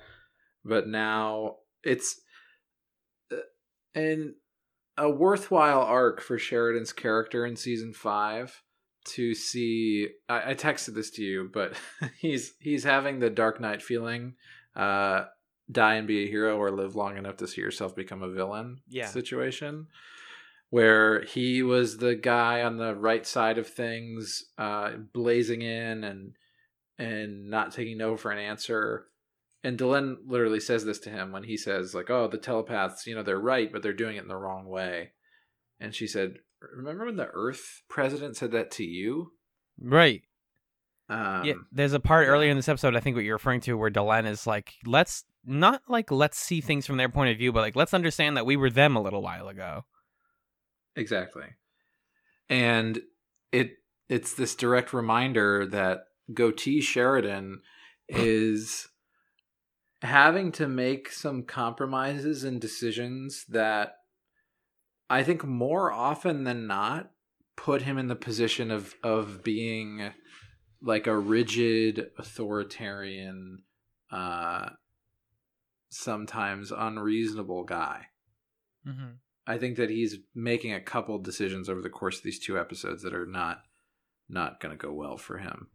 [0.65, 2.21] but now it's
[3.33, 3.37] uh,
[3.97, 4.35] and
[4.97, 8.63] a worthwhile arc for Sheridan's character in season five
[9.05, 10.09] to see.
[10.29, 11.75] I, I texted this to you, but
[12.19, 14.35] he's he's having the Dark Knight feeling.
[14.75, 15.25] Uh,
[15.71, 18.79] die and be a hero, or live long enough to see yourself become a villain.
[18.89, 19.07] Yeah.
[19.07, 19.87] Situation
[20.73, 26.33] where he was the guy on the right side of things, uh, blazing in and
[26.99, 29.05] and not taking no for an answer.
[29.63, 33.15] And Delenn literally says this to him when he says, like, oh, the telepaths, you
[33.15, 35.11] know, they're right, but they're doing it in the wrong way.
[35.79, 36.37] And she said,
[36.75, 39.33] Remember when the Earth president said that to you?
[39.81, 40.23] right.
[41.09, 42.33] Um, yeah, there's a part yeah.
[42.33, 45.25] earlier in this episode I think what you're referring to where Delenn is like, let's
[45.45, 48.47] not like let's see things from their point of view, but like let's understand that
[48.47, 49.85] we were them a little while ago.
[50.97, 51.47] Exactly.
[52.49, 53.01] And
[53.51, 53.73] it
[54.09, 57.61] it's this direct reminder that Goatee Sheridan
[58.09, 58.89] is
[60.03, 63.97] having to make some compromises and decisions that
[65.13, 67.11] I think more often than not
[67.55, 70.11] put him in the position of of being
[70.81, 73.63] like a rigid authoritarian
[74.11, 74.71] uh
[75.91, 78.07] sometimes unreasonable guy.
[78.89, 79.17] Mm-hmm.
[79.47, 83.03] I think that he's making a couple decisions over the course of these two episodes
[83.03, 83.59] that are not
[84.31, 85.69] not going to go well for him.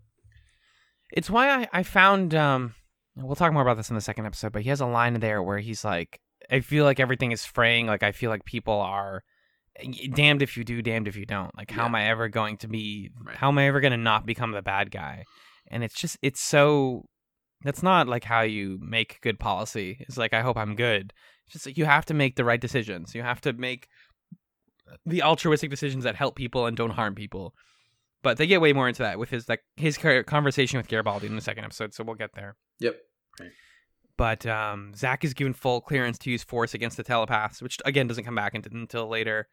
[1.12, 2.74] It's why I, I found um
[3.16, 5.44] we'll talk more about this in the second episode, but he has a line there
[5.44, 6.22] where he's like
[6.52, 9.24] I feel like everything is fraying, like I feel like people are
[10.14, 11.56] damned if you do, damned if you don't.
[11.58, 11.88] Like how Yeah.
[11.88, 13.36] am I ever going to be Right.
[13.38, 15.24] how am I ever going to not become the bad guy?
[15.70, 17.06] And it's just it's so
[17.64, 19.98] that's not like how you make good policy.
[20.02, 21.12] It's like I hope I'm good.
[21.46, 23.14] It's just like you have to make the right decisions.
[23.16, 23.88] You have to make
[25.06, 27.54] the altruistic decisions that help people and don't harm people.
[28.24, 31.36] But they get way more into that with his like his conversation with Garibaldi in
[31.36, 32.56] the second episode, so we'll get there.
[32.80, 32.98] Yep.
[34.18, 38.08] But um, Zack is given full clearance to use force against the telepaths, which again
[38.08, 39.48] doesn't come back into, until later.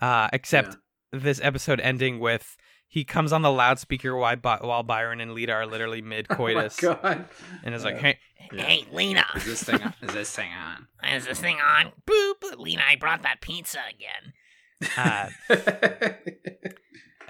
[0.00, 0.76] Uh, except
[1.12, 2.56] this episode ending with
[2.86, 6.98] he comes on the loudspeaker while, while Byron and Lyta are literally mid coitus, Oh
[7.64, 8.18] and is like, "Hey,
[8.52, 9.26] Hey, Lena.
[9.36, 9.94] Is this thing on?
[10.02, 10.88] Is this thing on?
[11.12, 11.92] Is this thing on?
[12.06, 12.58] Boop.
[12.58, 14.32] Lena, I brought that pizza again.
[14.96, 15.28] uh,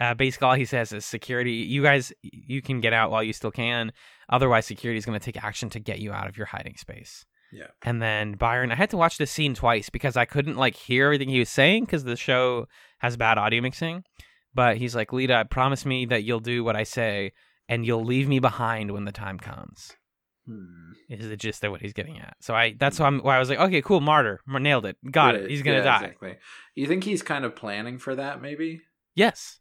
[0.00, 1.52] uh, basically all he says is security.
[1.52, 3.92] You guys, you can get out while you still can.
[4.28, 7.24] Otherwise, security is going to take action to get you out of your hiding space."
[7.52, 7.66] Yeah.
[7.82, 11.06] And then Byron, I had to watch this scene twice because I couldn't like hear
[11.06, 12.66] everything he was saying because the show
[12.98, 14.04] has bad audio mixing.
[14.54, 17.32] But he's like, Lyta, promise me that you'll do what I say
[17.68, 19.92] and you'll leave me behind when the time comes.
[20.46, 20.92] Hmm.
[21.08, 22.36] Is the gist of what he's getting at.
[22.40, 25.50] So I that's why, why I was like, okay, cool, martyr, nailed it, got it.
[25.50, 26.04] He's gonna Yeah, die.
[26.04, 26.36] Exactly.
[26.74, 28.42] You think he's kind of planning for that?
[28.42, 28.80] Maybe.
[29.14, 29.59] Yes.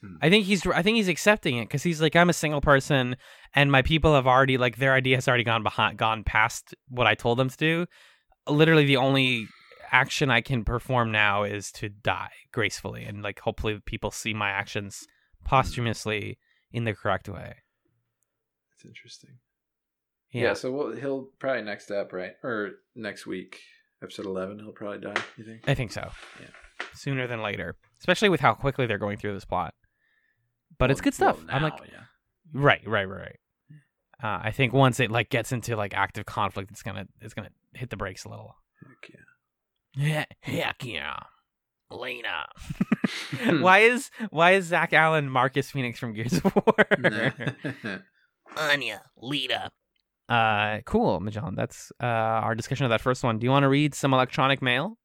[0.00, 0.16] Hmm.
[0.22, 3.16] I think he's I think he's accepting it because he's like I'm a single person
[3.54, 7.06] and my people have already like their idea has already gone behind gone past what
[7.06, 7.86] I told them to do.
[8.48, 9.48] Literally the only
[9.90, 14.50] action I can perform now is to die gracefully and like hopefully people see my
[14.50, 15.06] actions
[15.44, 16.38] posthumously
[16.72, 17.56] in the correct way.
[18.70, 19.38] That's interesting.
[20.30, 22.32] Yeah, so we'll, he'll probably next up, right?
[22.44, 23.60] Or next week,
[24.02, 25.62] episode 11, he'll probably die, you think?
[25.66, 26.10] I think so.
[26.38, 26.48] Yeah.
[26.94, 29.74] Sooner than later, especially with how quickly they're going through this plot.
[30.78, 31.38] But it's good stuff.
[31.38, 32.04] well, I'm like, yeah.
[32.52, 33.36] right, right, right, right.
[34.22, 37.50] Uh, I think once it like gets into like active conflict, it's gonna it's gonna
[37.74, 38.56] hit the brakes a little.
[38.84, 39.10] Heck
[39.94, 41.18] Yeah, heck yeah.
[41.90, 42.46] Lena.
[43.60, 46.86] why is why is Zack Allan Marcus Fenix from Gears of War?
[48.56, 49.02] Anya.
[49.22, 49.70] Lyta.
[50.28, 51.54] uh, cool, Magellan.
[51.54, 53.38] That's uh our discussion of that first one.
[53.38, 54.98] Do you want to read some electronic mail?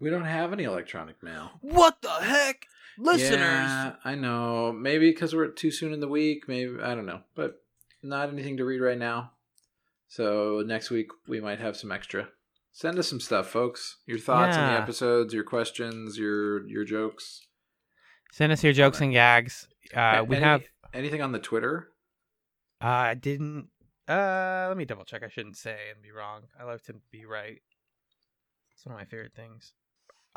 [0.00, 1.50] we don't have any electronic mail.
[1.60, 2.66] What the heck,
[3.00, 4.72] Yeah, I know.
[4.72, 6.48] Maybe because we're too soon in the week.
[6.48, 7.62] Maybe I don't know, but
[8.02, 9.32] not anything to read right now.
[10.08, 12.28] So next week we might have some extra.
[12.72, 13.98] Send us some stuff, folks.
[14.06, 17.46] Your thoughts on the episodes, your questions, your your jokes.
[18.32, 19.68] Send us your jokes and gags.
[19.94, 20.62] Uh, we any- have.
[20.92, 21.88] anything on the Twitter.
[22.82, 23.68] Uh, I didn't.
[24.06, 25.22] Uh, let me double check.
[25.22, 26.42] I shouldn't say and be wrong.
[26.58, 27.60] I love to be right.
[28.74, 29.72] It's one of my favorite things.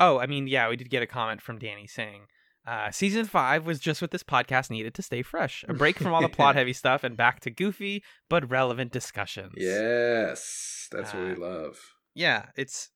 [0.00, 2.22] Oh, I mean, yeah, we did get a comment from Danny saying,
[2.66, 5.64] uh, season five was just what this podcast needed to stay fresh.
[5.68, 9.54] A break from all the plot heavy stuff and back to goofy but relevant discussions.
[9.56, 11.78] Yes, that's what we Uh, love.
[12.14, 12.90] Yeah, it's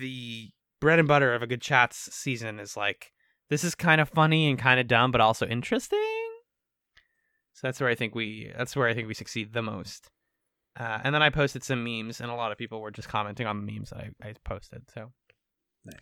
[0.00, 3.12] the bread and butter of a good chats season is like,
[3.50, 5.98] this is kind of funny and kind of dumb, but also interesting.
[7.54, 10.10] So that's where I think we that's where I think we succeed the most.
[10.78, 13.46] Uh, and then I posted some memes, and a lot of people were just commenting
[13.46, 14.84] on the memes that I, I posted.
[14.94, 15.12] So
[15.84, 15.96] Nice.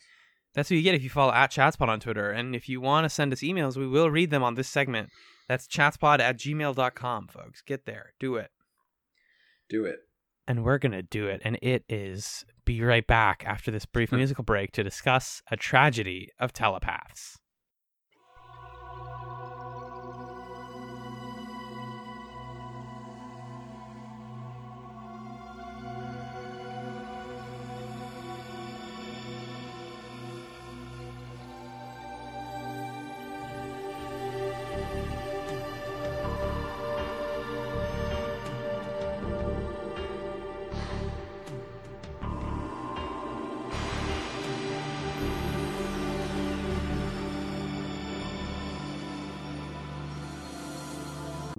[0.55, 2.31] That's what you get if you follow at Chatspot on Twitter.
[2.31, 5.11] And if you want to send us emails, we will read them on this segment.
[5.49, 7.61] That's chatspot at gmail.com, folks.
[7.63, 8.13] Get there.
[8.21, 8.51] Do it.
[9.69, 9.99] Do it.
[10.47, 11.43] And we're going to do it.
[11.45, 16.29] And it is be right back after this brief musical break to discuss a tragedy
[16.39, 17.39] of telepaths.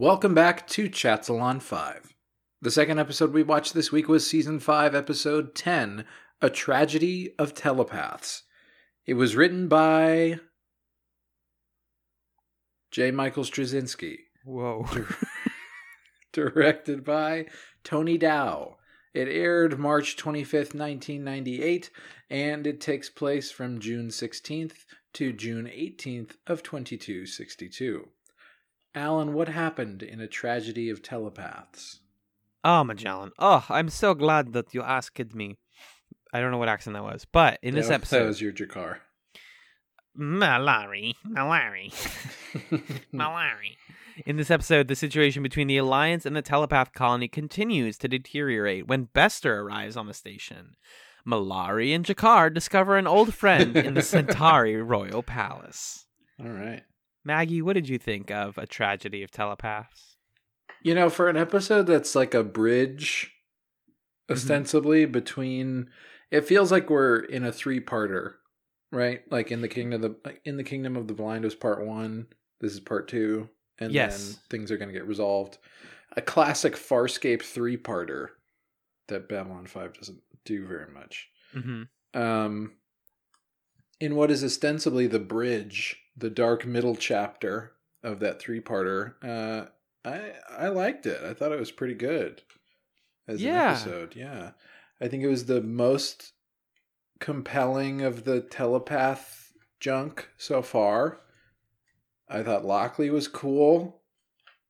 [0.02, 2.16] Welcome back to Chatsalon 5.
[2.60, 6.06] The second episode we watched this week was Season 5, Episode 10
[6.42, 8.42] A Tragedy of Telepaths.
[9.06, 10.40] It was written by
[12.90, 13.12] J.
[13.12, 14.88] Michael Straczynski, Whoa.
[16.34, 17.46] directed by
[17.84, 18.78] Tony Dow.
[19.14, 21.92] It aired March 25th, 1998,
[22.28, 24.78] and it takes place from June 16th
[25.14, 28.08] to June 18th of 2262.
[28.94, 32.00] Alan, what happened in a tragedy of telepaths?
[32.64, 33.32] Oh, Magellan.
[33.40, 35.58] Oh, I'm so glad that you asked me.
[36.34, 38.54] I don't know what accent that was, but in this That- episode, that was your
[38.54, 38.98] G'Kar.
[40.18, 41.14] Mollari.
[41.26, 41.92] Mollari.
[43.14, 43.78] Mollari.
[44.26, 48.88] in this episode, the situation between the Alliance and the telepath colony continues to deteriorate
[48.88, 50.76] when Bester arrives on the station.
[51.26, 56.06] Mollari and G'Kar discover an old friend in the Centauri Royal Palace.
[56.40, 56.84] All right.
[57.24, 60.18] Maggie, what did you think of a tragedy of telepaths?
[60.84, 63.32] You know, for an episode that's like a bridge,
[64.30, 65.90] ostensibly between,
[66.32, 68.34] it feels like we're in a three-parter,
[68.92, 69.22] right?
[69.32, 71.86] Like in the kingdom of the like in the kingdom of the blind was part
[71.86, 72.28] one.
[72.60, 74.24] This is part two, and Yes.
[74.26, 75.58] then things are going to get resolved.
[76.18, 78.28] A classic Farscape three-parter
[79.08, 81.30] that Babylon Five doesn't do very much.
[81.56, 82.20] Mm-hmm.
[82.20, 82.72] um,
[84.00, 89.68] in what is ostensibly the bridge, the dark middle chapter of that three-parter, uh,
[90.04, 91.24] I I liked it.
[91.24, 92.42] I thought it was pretty good
[93.28, 93.70] as Yeah.
[93.70, 94.16] an episode.
[94.16, 94.52] Yeah,
[95.00, 96.34] I think it was the most
[97.20, 101.20] compelling of the telepath junk so far.
[102.28, 104.02] I thought Lockley was cool.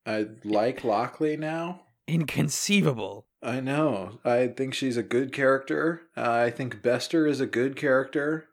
[0.05, 1.83] I like Lockley now.
[2.07, 3.27] Inconceivable.
[3.43, 4.19] I know.
[4.25, 6.01] I think she's a good character.
[6.17, 8.47] Uh, I think Bester is a good character.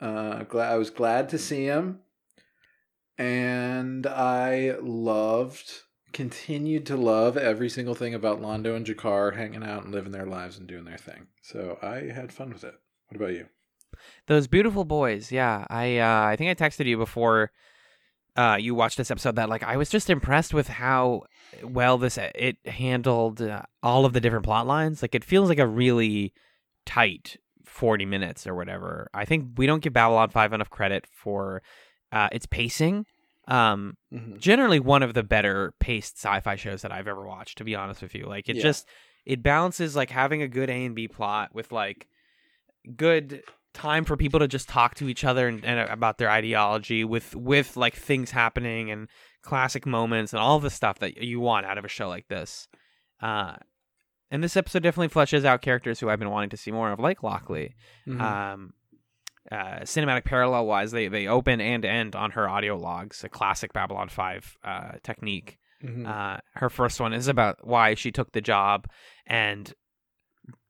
[0.00, 2.00] Uh, glad I was glad to see him,
[3.16, 5.72] and I loved,
[6.12, 10.26] continued to love every single thing about Londo and G'Kar hanging out and living their
[10.26, 11.26] lives and doing their thing.
[11.42, 12.74] So I had fun with it.
[13.08, 13.46] What about you?
[14.26, 15.32] Those beautiful boys.
[15.32, 17.50] Yeah, I uh, I think I texted you before
[18.36, 21.24] uh, you watched this episode that like I was just impressed with how
[21.62, 25.02] well this it handled uh, all of the different plot lines.
[25.02, 26.32] Like it feels like a really
[26.86, 27.38] tight
[27.78, 29.08] 40 minutes or whatever.
[29.14, 31.62] I think we don't give Babylon 5 enough credit for
[32.12, 33.06] uh, its pacing.
[33.46, 34.38] Um, Mhm.
[34.38, 37.58] generally one of the better paced sci-fi shows that I've ever watched.
[37.58, 38.62] To be honest with you, like it Yeah.
[38.62, 38.86] just
[39.24, 42.08] it balances like having a good A and B plot with like
[42.96, 43.42] good
[43.74, 47.34] time for people to just talk to each other and, and about their ideology with
[47.36, 49.08] with like things happening and
[49.42, 52.68] classic moments and all the stuff that you want out of a show like this.
[53.20, 53.56] Uh,
[54.30, 56.98] and this episode definitely fleshes out characters who I've been wanting to see more of,
[56.98, 57.74] like Lockley.
[58.06, 58.20] Mhm.
[58.20, 58.72] Um,
[59.50, 63.72] uh, cinematic parallel wise, they they open and end on her audio logs, a classic
[63.72, 65.58] Babylon Five uh, technique.
[65.82, 66.06] Mhm.
[66.06, 68.86] Uh, her first one is about why she took the job,
[69.26, 69.72] and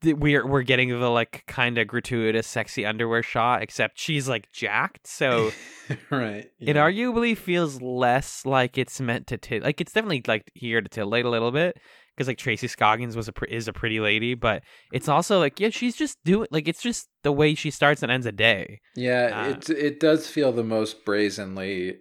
[0.03, 4.53] th- we're we're getting the like kind of gratuitous sexy underwear shot, except she's like
[4.53, 5.51] jacked, so
[6.11, 6.47] right.
[6.61, 10.89] it arguably feels less like it's meant to t- like it's definitely like here to
[10.89, 11.77] titillate a little bit
[12.19, 14.63] because like Tracy Scoggins was a pre- is a pretty lady, but
[14.93, 18.11] it's also like yeah she's just doing like it's just the way she starts and
[18.11, 18.81] ends a day.
[18.97, 21.99] Yeah, Uh, it it does feel the most brazenly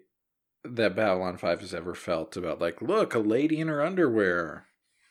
[0.64, 4.66] that Babylon Five has ever felt about like, look, a lady in her underwear.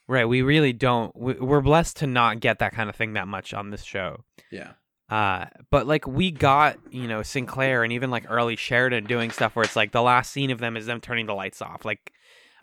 [0.08, 1.14] Right, we really don't.
[1.16, 4.24] we- We're blessed to not get that kind of thing that much on this show.
[4.52, 4.72] Yeah.
[5.08, 9.54] Uh, but like we got, you know, Sinclair and even like early Sheridan doing stuff
[9.56, 11.84] where it's like the last scene of them is them turning the lights off.
[11.84, 12.12] Like,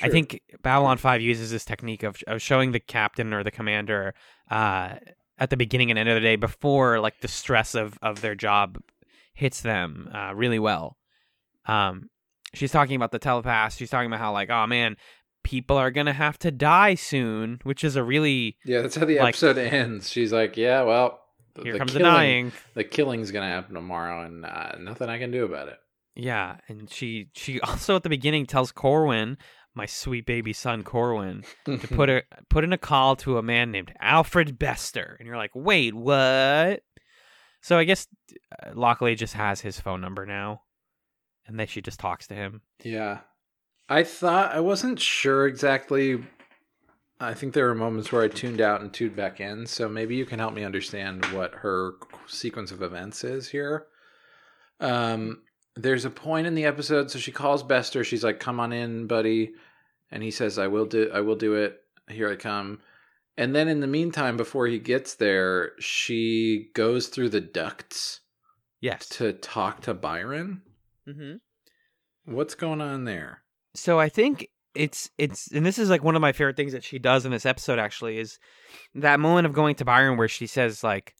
[0.01, 0.11] I True.
[0.11, 4.13] think Babylon Five uses this technique of of showing the captain or the commander
[4.49, 4.95] uh
[5.37, 8.35] at the beginning and end of the day before like the stress of of their
[8.35, 8.77] job
[9.33, 10.97] hits them uh really well.
[11.65, 12.09] Um,
[12.53, 13.75] she's talking about the telepath.
[13.75, 14.97] She's talking about how like, oh man,
[15.43, 19.19] people are gonna have to die soon, which is a really Yeah, that's how the
[19.19, 20.09] Like- episode ends.
[20.09, 21.21] She's like, yeah, well,
[21.55, 22.51] th- here the comes the dying.
[22.73, 25.77] The killing's gonna happen tomorrow, and uh, nothing I can do about it.
[26.15, 29.37] Yeah, and she she also at the beginning tells Corwin,
[29.75, 33.71] my sweet baby son Corwin, to put a put in a call to a man
[33.71, 36.83] named Alfred Bester, and you're like, wait, what?
[37.61, 38.07] So I guess
[38.61, 40.63] uh, Lockley just has his phone number now,
[41.47, 42.61] and then she just talks to him.
[42.83, 43.19] Yeah.
[43.89, 46.23] I thought I wasn't sure exactly.
[47.19, 50.15] I think there were moments where I tuned out and tuned back in, so maybe
[50.15, 51.93] you can help me understand what her
[52.27, 53.85] sequence of events is here.
[54.79, 55.43] Um,
[55.75, 58.03] there's a point in the episode, so she calls Bester.
[58.03, 59.53] She's like, "Come on in, buddy,"
[60.11, 61.09] and he says, "I will do.
[61.13, 61.81] I will do it.
[62.09, 62.79] Here I come."
[63.37, 68.19] And then in the meantime, before he gets there, she goes through the ducts
[68.79, 69.09] Yes.
[69.09, 70.61] to talk to Byron.
[71.07, 71.37] Mm-hmm.
[72.33, 73.41] What's going on there?
[73.73, 76.83] So I think it's it's and this is like one of my favorite things that
[76.83, 78.39] she does in this episode actually is
[78.95, 81.15] that moment of going to Byron where she says like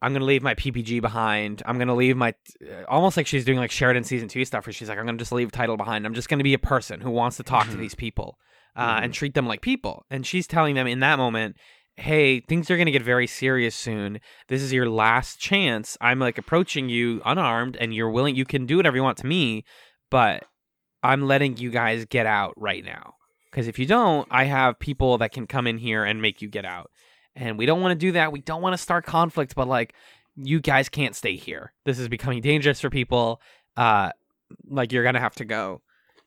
[0.00, 1.62] I'm gonna leave my PPG behind.
[1.66, 4.72] I'm gonna leave my uh, almost like she's doing like Sheridan season two stuff where
[4.72, 6.06] she's like I'm gonna just leave title behind.
[6.06, 7.80] I'm just gonna be a person who wants to talk to Mhm.
[7.80, 8.38] these people
[8.76, 10.04] uh, and treat them like people.
[10.10, 11.56] And she's telling them in that moment.
[11.96, 14.20] Hey, things are going to get very serious soon.
[14.46, 15.96] This is your last chance.
[16.00, 19.26] I'm like approaching you unarmed and you're willing you can do whatever you want to
[19.26, 19.64] me,
[20.08, 20.44] but
[21.02, 23.14] I'm letting you guys get out right now.
[23.50, 26.48] Because if you don't, I have people that can come in here and make you
[26.48, 26.88] get out.
[27.38, 28.32] And we don't want to do that.
[28.32, 29.94] We don't want to start conflict, but like,
[30.34, 31.72] you guys can't stay here.
[31.84, 33.40] This is becoming dangerous for people.
[33.76, 34.10] Uh,
[34.68, 35.80] like you're gonna have to go.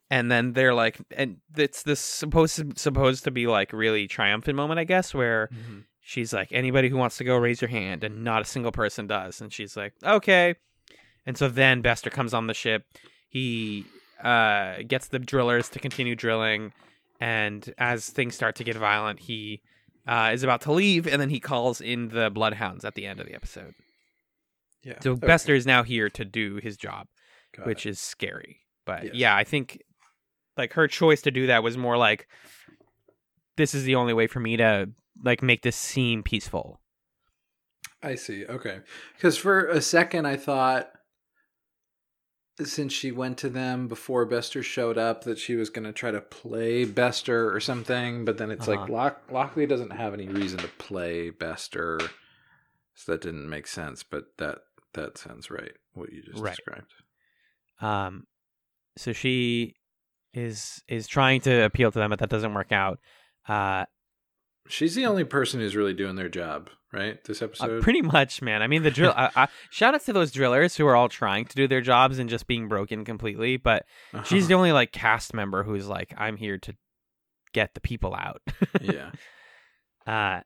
[0.09, 4.55] And then they're like, and it's this supposed to, supposed to be like really triumphant
[4.55, 5.49] moment, I guess, where
[6.01, 9.07] she's like, anybody who wants to go, raise your hand, and not a single person
[9.07, 9.41] does.
[9.41, 10.55] And she's like, okay.
[11.25, 12.85] And so then Bester comes on the ship.
[13.29, 13.85] He
[14.23, 16.73] uh, gets the drillers to continue drilling,
[17.19, 19.61] and as things start to get violent, he
[20.07, 23.19] uh, is about to leave, and then he calls in the bloodhounds at the end
[23.19, 23.73] of the episode.
[24.83, 24.99] Yeah.
[25.01, 25.27] So okay.
[25.27, 27.07] Bester is now here to do his job,
[27.55, 27.89] Got which it.
[27.91, 28.61] is scary.
[28.85, 29.13] But Yes.
[29.15, 29.81] yeah, I think
[30.57, 32.27] like her choice to do that was more like
[33.57, 34.89] this is the only way for me to
[35.23, 36.79] like make this seem peaceful.
[38.01, 38.45] I see.
[38.47, 38.79] Okay.
[39.15, 40.91] Because for a second, I thought
[42.67, 46.11] since she went to them before Bester showed up that she was going to try
[46.11, 48.91] to play Bester or something, but then it's like Uh-huh.
[48.93, 51.99] Lock- Lockley doesn't have any reason to play Bester,
[52.93, 54.03] so that didn't make sense.
[54.03, 54.59] But that
[54.93, 55.73] that sounds right.
[55.93, 56.55] What you just Right.
[56.55, 56.93] described.
[57.79, 58.27] Um,
[58.97, 59.75] so she
[60.33, 62.99] is is trying to appeal to them, but that doesn't work out.
[63.47, 63.85] Uh,
[64.67, 67.23] She's the only person who's really doing their job, right?
[67.23, 67.83] This uh, episode.
[67.83, 68.61] pretty much, man.
[68.61, 69.13] I mean, the drill.
[69.15, 72.19] I, I, shout out to those drillers who are all trying to do their jobs
[72.19, 73.57] and just being broken completely.
[73.57, 73.85] But
[74.25, 76.75] she's the only like cast member who's like, I'm here to
[77.53, 78.41] get the people out.
[78.81, 79.11] yeah.
[80.05, 80.41] uh,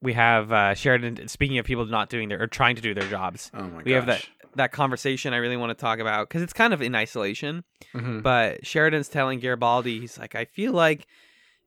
[0.00, 1.28] we have uh, Sheridan.
[1.28, 3.92] Speaking of people not doing their or trying to do their jobs, Oh my we
[3.92, 6.94] have that that conversation I really want to talk about because it's kind of in
[6.94, 7.64] isolation.
[7.94, 8.22] Mhm.
[8.22, 11.06] But Sheridan's telling Garibaldi, he's like, I feel like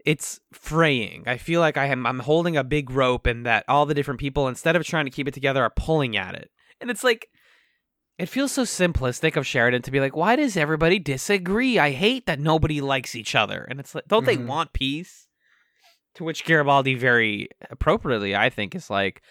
[0.05, 1.23] it's fraying.
[1.27, 4.19] I feel like I am I'm holding a big rope, and that all the different
[4.19, 6.51] people, instead of trying to keep it together, are pulling at it.
[6.79, 7.27] And it's like,
[8.17, 11.79] it feels so simplistic of Sheridan to be like, why does everybody disagree?
[11.79, 13.65] I hate that nobody likes each other.
[13.69, 14.25] And it's like, don't Mhm.
[14.27, 15.27] they want peace?
[16.15, 19.21] To which Garibaldi very appropriately, I think, is like,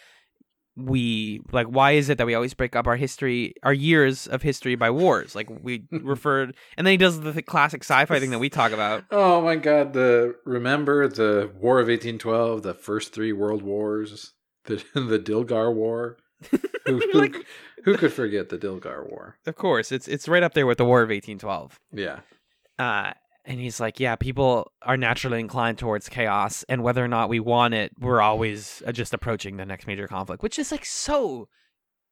[0.77, 4.43] we like why is it that we always break up our history our years of
[4.43, 8.31] history by wars like we referred and then he does the th- classic sci-fi thing
[8.31, 13.12] that we talk about Oh my god, the remember the War of 1812, the first
[13.14, 14.33] three world wars,
[14.64, 16.16] the the Dilgar War.
[16.51, 17.47] Who, who, Like-
[17.85, 19.37] who could forget the Dilgar War?
[19.47, 22.20] of course it's it's right up there with the war of 1812 Yeah.
[22.79, 23.12] uh,
[23.45, 27.40] and he's like, yeah, people are naturally inclined towards chaos, and whether or not we
[27.40, 31.49] want it, we're always uh, just approaching the next major conflict, which is like so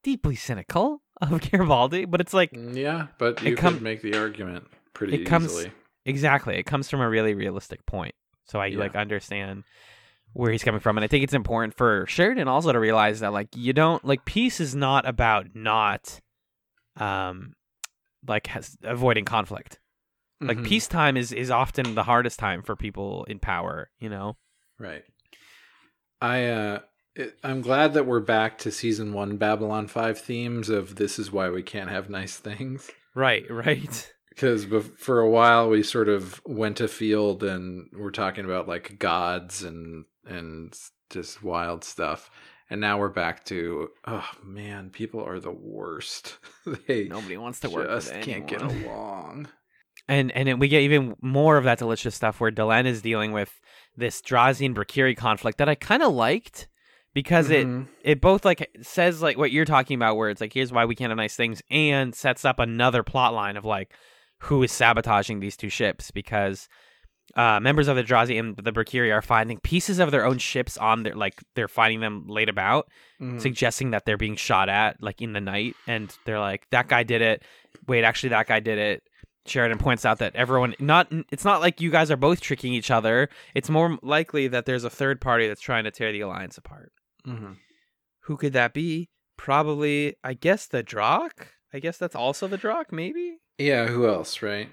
[0.03, 2.05] deeply cynical of Garibaldi.
[2.05, 5.71] But it's like Yeah, but you come- could make the argument pretty it comes easily.
[6.05, 8.13] exactly, it comes from a really realistic point.
[8.45, 8.79] So I Yeah.
[8.79, 9.63] like understand
[10.33, 13.33] where he's coming from, and I think it's important for Sheridan also to realize that
[13.33, 16.19] like you don't like peace is not about not,
[16.97, 17.53] um,
[18.27, 19.79] like has, avoiding conflict.
[20.47, 20.65] Like Mhm.
[20.65, 24.37] peacetime is is often the hardest time for people in power, you know.
[24.79, 25.03] Right.
[26.21, 26.79] I uh
[27.15, 31.31] it, I'm glad that we're back to season 1 Babylon 5 themes of this is
[31.31, 34.11] why we can't have nice things Right, right.
[34.29, 34.65] because
[34.97, 40.05] for a while we sort of went afield and we're talking about like gods and
[40.25, 40.73] and
[41.11, 42.31] just wild stuff
[42.69, 46.39] and now we're back to oh man people are the worst
[46.87, 49.47] they Nobody wants to work with just can't get along
[50.07, 53.59] And and we get even more of that delicious stuff where Delenn is dealing with
[53.95, 56.67] this Drazi and Brakiri conflict that I kind of liked
[57.13, 57.87] because Mhm.
[58.03, 60.83] it it both like says like what you're talking about where it's like here's why
[60.85, 63.93] we can't have nice things and sets up another plot line of like
[64.39, 66.67] who is sabotaging these two ships because
[67.37, 70.75] uh, members of the Drazi and the Brakiri are finding pieces of their own ships
[70.77, 72.89] on their like they're finding them laid about
[73.21, 73.39] Mhm.
[73.39, 77.03] suggesting that they're being shot at like in the night and they're like that guy
[77.03, 77.43] did it
[77.87, 79.03] wait actually that guy did it
[79.45, 82.89] sheridan points out that everyone not it's not like you guys are both tricking each
[82.91, 83.29] other.
[83.55, 86.91] It's more likely that there's a third party that's trying to tear the alliance apart.
[87.27, 87.57] Mhm.
[88.21, 89.09] who could that be?
[89.37, 91.47] Probably i guess the Drakh.
[91.73, 93.37] i guess that's also the Drakh, maybe?
[93.57, 94.69] Yeah who else right?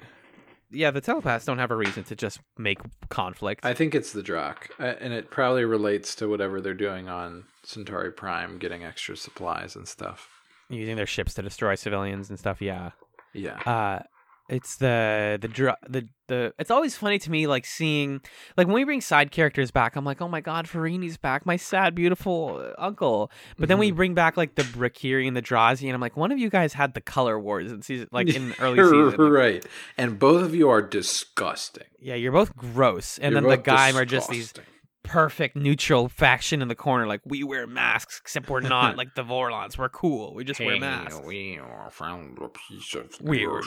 [0.70, 3.64] Yeah the telepaths don't have a reason to just make conflict.
[3.64, 8.12] I think it's the Drakh, and it probably relates to whatever they're doing on Centauri
[8.12, 10.28] Prime, getting extra supplies and stuff.
[10.68, 12.90] using their ships to destroy civilians and stuff yeah.
[13.34, 14.02] Yeah, uh
[14.51, 18.20] it's the the dr- the the it's always funny to me like seeing
[18.57, 21.57] like when we bring side characters back i'm like oh my god Virini's back my
[21.57, 25.84] sad beautiful uh, uncle but then we bring back like the Brakiri and the Drazi
[25.84, 28.53] and i'm like one of you guys had the color wars in season like in
[28.61, 29.64] early season right.
[29.96, 31.84] And both of you are disgusting.
[32.01, 34.53] yeah you're both gross and You're then the Gaim are just these.
[35.11, 39.24] Perfect neutral faction in the corner like we wear masks except we're not like the
[39.24, 43.61] vorlons we're cool we just wear masks we are found a piece of we were,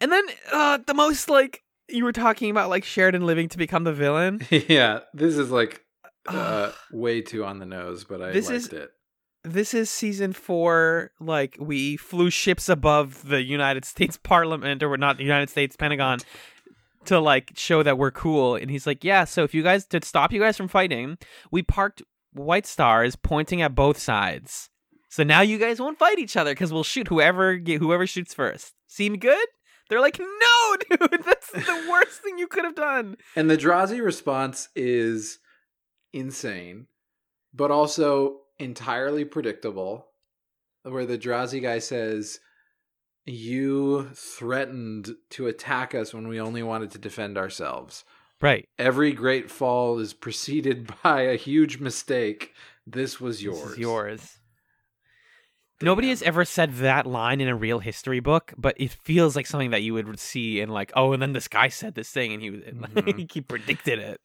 [0.00, 3.84] and then uh the most like you were talking about like Sheridan living to become
[3.84, 4.40] the villain.
[4.50, 5.82] yeah, this is like
[6.26, 8.90] uh, way too on the nose, but I This liked is- it.
[9.46, 11.10] This is season four.
[11.20, 15.76] Like we flew ships above the United States Parliament, or we're not the United States
[15.76, 16.20] Pentagon,
[17.06, 18.56] to like show that we're cool.
[18.56, 21.18] And he's like, "Yeah, so if you guys to stop you guys from fighting,
[21.50, 22.02] we parked
[22.32, 24.70] white stars pointing at both sides.
[25.08, 28.34] So now you guys won't fight each other because we'll shoot whoever get whoever shoots
[28.34, 28.74] first.
[28.86, 29.46] Seem good?"
[29.88, 34.02] They're like, "No, dude, that's the worst thing you could have done." And the Drazi
[34.02, 35.38] response is
[36.12, 36.86] insane,
[37.52, 40.06] but also entirely predictable.
[40.82, 42.40] Where the Drazi guy says,
[43.26, 48.04] You threatened to attack us when we only wanted to defend ourselves.
[48.40, 48.68] Right.
[48.78, 52.52] Every great fall is preceded by a huge mistake.
[52.86, 53.60] This was yours.
[53.62, 54.38] This is yours.
[55.82, 59.46] Nobody has ever said that line in a real history book, but it feels like
[59.46, 62.32] something that you would see in like, oh, and then this guy said this thing,
[62.32, 63.30] and he was Mhm.
[63.32, 64.20] he predicted it.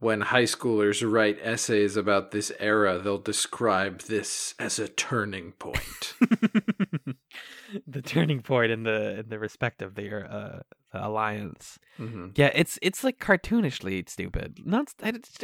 [0.00, 6.14] When high schoolers write essays about this era, they'll describe this as a turning point.
[7.86, 10.60] the turning point in the in the respect of their uh,
[10.92, 11.78] the alliance.
[11.96, 14.60] hmm Yeah, it's it's like cartoonishly stupid.
[14.64, 14.92] Not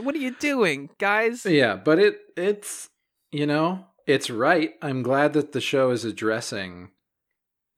[0.02, 1.44] what are you doing, guys?
[1.44, 2.88] Yeah, but it it's
[3.30, 4.72] you know it's right.
[4.82, 6.90] I'm glad that the show is addressing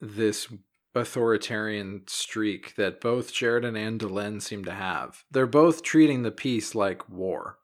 [0.01, 0.49] this
[0.95, 5.25] authoritarian streak that both Sheridan and Delenn seem to have.
[5.31, 7.59] They're both treating the peace like war.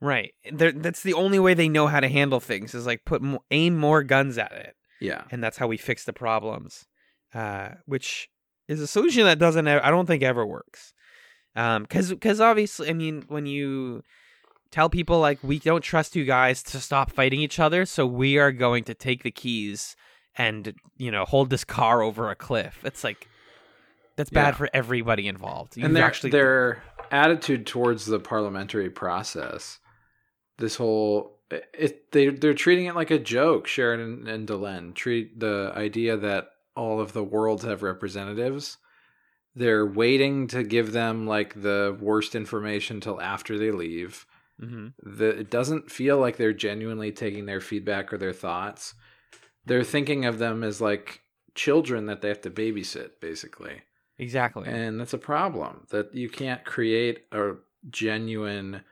[0.00, 0.34] Right.
[0.50, 3.44] They're, that's the only way they know how to handle things is like put mo-
[3.50, 4.76] aim more guns at it.
[5.00, 6.86] Yeah, and that's how we fix the problems.
[7.34, 8.28] Uh, which
[8.68, 10.94] is a solution that doesn't, I don't think ever works.
[11.54, 14.02] Um, because because obviously, I mean, when you
[14.70, 18.38] tell people like we don't trust you guys to stop fighting each other, so we
[18.38, 19.96] are going to take the keys
[20.36, 22.80] and you know hold this car over a cliff.
[22.84, 23.28] It's like
[24.16, 24.56] that's bad Yeah.
[24.58, 25.76] for everybody involved.
[25.76, 29.78] You've and their actually their attitude towards the parliamentary process,
[30.58, 33.66] this whole it they they're treating it like a joke.
[33.66, 38.78] Sheridan and Delenn treat the idea that all of the worlds have representatives.
[39.54, 44.26] They're waiting to give them like the worst information till after they leave.
[44.60, 44.94] Mhm.
[45.02, 48.94] The, it doesn't feel like they're genuinely taking their feedback or their thoughts.
[49.66, 51.22] They're thinking of them as like
[51.54, 53.82] children that they have to babysit, basically.
[54.18, 54.68] exactly.
[54.68, 57.54] And that's a problem that you can't create a
[57.90, 58.82] genuine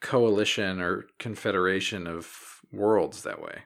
[0.00, 3.62] coalition or confederation of worlds that way.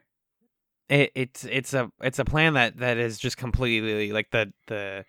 [0.89, 5.05] it, it's it's a it's a plan that that is just completely like the the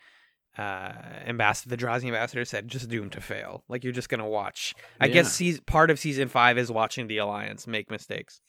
[0.57, 0.91] uh
[1.25, 3.63] ambassador the Drazi ambassador said just doomed to fail.
[3.67, 4.73] Like you're just gonna watch.
[4.99, 8.41] I guess season, part of season five is watching the alliance make mistakes.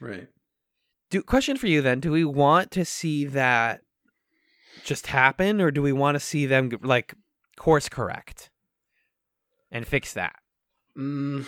[0.00, 0.26] Right.
[1.10, 2.00] Do question for you then?
[2.00, 3.82] Do we want to see that
[4.82, 7.14] just happen, or do we want to see them like
[7.56, 8.50] course correct
[9.70, 10.36] and fix that?
[10.96, 11.46] Mm,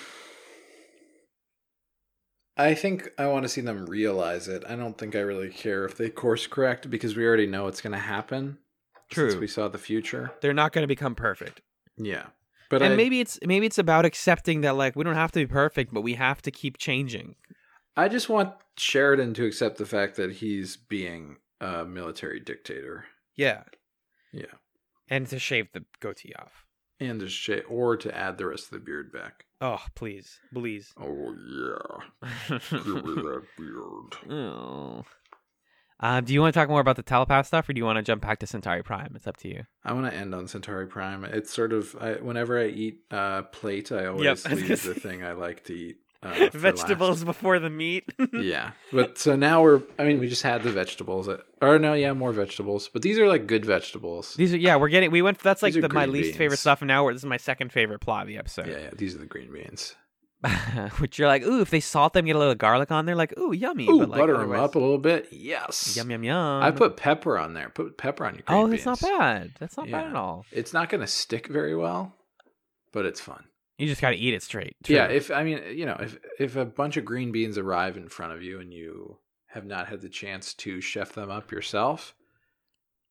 [2.57, 4.63] I think I want to see them realize it.
[4.69, 7.81] I don't think I really care if they course correct because we already know it's
[7.81, 8.59] going to happen.
[9.13, 9.41] Since True.
[9.41, 10.33] we saw the future.
[10.41, 11.61] They're not going to become perfect.
[11.97, 12.27] Yeah.
[12.71, 15.41] But and I, maybe it's maybe it's about accepting that like we don't have to
[15.41, 17.37] be perfect, but we have to keep changing.
[17.97, 23.05] I just want Sheridan to accept the fact that he's being a military dictator.
[23.37, 23.63] Yeah.
[24.33, 24.47] Yeah.
[25.09, 26.64] And to shave the goatee off.
[27.07, 29.45] And to sh- or to add the rest of the beard back.
[29.61, 30.39] Oh, please.
[30.53, 30.93] Please.
[31.01, 32.59] Oh yeah.
[32.71, 34.33] Give me that beard.
[34.33, 35.05] oh.
[36.01, 37.97] Uh, do you want to talk more about the telepath stuff or do you want
[37.97, 39.13] to jump back to Centauri Prime?
[39.15, 39.63] It's up to you.
[39.85, 41.25] I want to end on Centauri Prime.
[41.25, 45.25] It's sort of I, whenever I eat uh, plate, I always Yep, leave the thing
[45.25, 45.97] I like to eat.
[46.25, 48.05] Uh, Vegetables before the meat.
[48.33, 49.83] yeah, but so now we're.
[49.99, 51.29] I mean, we just had the vegetables.
[51.61, 52.89] Or no, yeah, more vegetables.
[52.89, 54.35] But these are like good vegetables.
[54.35, 56.81] These are yeah, we're getting we went that's like the, my green least favorite stuff
[56.83, 58.67] and now we're, this is my second favorite plot of the episode.
[58.69, 58.91] Yeah, yeah.
[58.97, 59.95] These are the green beans.
[60.99, 63.37] Which you're like, ooh, if they salt them, get a little garlic on there, like,
[63.39, 63.89] ooh, yummy.
[63.89, 65.29] Ooh, but like, butter them up a little bit.
[65.31, 65.97] Yes.
[65.97, 66.63] Yum yum yum.
[66.63, 67.71] I put pepper on there.
[67.71, 68.85] Put pepper on your green Oh, beans.
[68.85, 69.53] that's not bad.
[69.59, 70.45] That's not bad at all.
[70.53, 72.15] It's not going to stick very well,
[72.93, 73.45] but it's fun.
[73.79, 74.77] You just got to eat it straight.
[74.85, 74.95] True.
[74.97, 78.09] Yeah, if I mean, you know, if if a bunch of green beans arrive in
[78.09, 79.19] front of you and you
[79.49, 82.15] have not had the chance to chef them up yourself,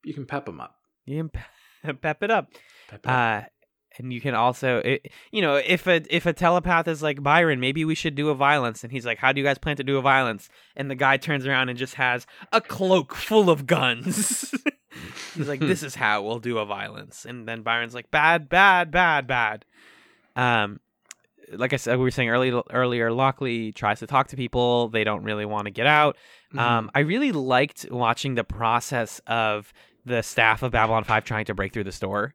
[0.04, 0.76] you can pep them up.
[1.06, 2.50] you can pe- pep it up.
[2.90, 3.44] Pep it up.
[3.44, 3.48] Uh,
[3.98, 7.60] and you can also, it, you know, if a if a telepath is like Byron,
[7.60, 8.84] maybe we should do a violence.
[8.84, 11.18] And he's like, "How do you guys plan to do a violence?" And the guy
[11.18, 14.54] turns around and just has a cloak full of guns.
[15.36, 18.90] he's like, "This is how we'll do a violence." And then Byron's like, "Bad, bad,
[18.92, 19.66] bad, bad."
[20.36, 20.80] Um,
[21.52, 24.90] like I said, we were saying earlier, earlier, Lockley tries to talk to people.
[24.90, 26.18] They don't really want to get out.
[26.50, 26.60] Mm-hmm.
[26.60, 29.72] Um, I really liked watching the process of
[30.06, 32.34] the staff of Babylon Five trying to break through the store,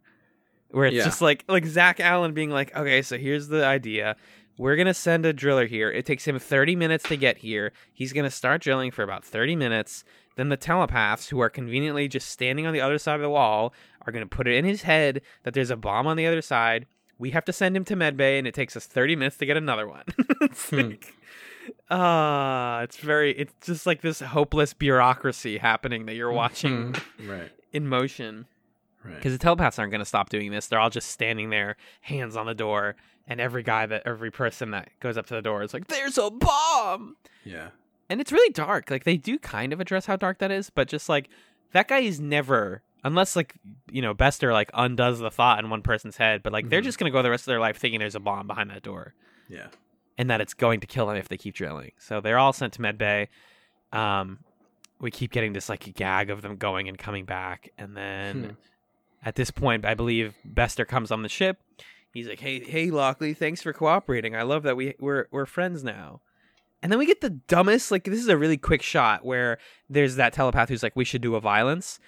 [0.70, 1.04] where it's Yeah.
[1.04, 4.16] just like like Zack Allan being like, okay, so here's the idea.
[4.58, 5.90] We're gonna send a driller here.
[5.90, 7.72] It takes him 30 minutes to get here.
[7.92, 10.04] He's gonna start drilling for about 30 minutes.
[10.36, 13.72] Then the telepaths, who are conveniently just standing on the other side of the wall,
[14.06, 16.86] are gonna put it in his head that there's a bomb on the other side.
[17.18, 19.56] We have to send him to medbay, and it takes us 30 minutes to get
[19.56, 20.04] another one.
[20.40, 20.76] it's Hmm.
[20.76, 21.14] like,
[21.90, 26.94] ah, it's very, it's just like this hopeless bureaucracy happening that you're watching
[27.26, 28.46] right, in motion.
[29.04, 29.16] right.
[29.16, 30.66] Because the telepaths aren't going to stop doing this.
[30.66, 32.96] They're all just standing there, hands on the door,
[33.26, 36.18] and every guy that, every person that goes up to the door is like, "There's
[36.18, 37.68] a bomb!" Yeah,
[38.10, 38.90] And it's really dark.
[38.90, 41.28] Like they do kind of address how dark that is, but just like
[41.72, 43.54] that guy is never, unless like
[43.90, 46.84] you know Bester like undoes the thought in one person's head, but like they're Mhm.
[46.84, 48.82] just going to go the rest of their life thinking there's a bomb behind that
[48.82, 49.14] door
[49.48, 49.68] yeah.
[50.16, 51.92] and that it's going to kill them if they keep drilling.
[51.98, 53.28] So they're all sent to medbay.
[53.92, 54.40] Um,
[55.00, 58.50] we keep getting this like gag of them going and coming back, and then Hmm.
[59.24, 61.60] at this point, I believe Bester comes on the ship.
[62.12, 64.34] He's like, "Hey, hey, Lockley, thanks for cooperating.
[64.34, 66.20] I love that we we're we're friends now."
[66.82, 69.58] And then we get the dumbest like this is a really quick shot where
[69.90, 72.00] there's that telepath who's like, "We should do a violence."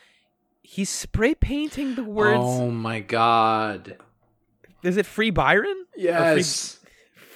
[0.63, 2.41] He's spray painting the words.
[2.41, 3.97] Oh my god.
[4.83, 5.87] Is it Free Byron?
[5.97, 6.81] Yes.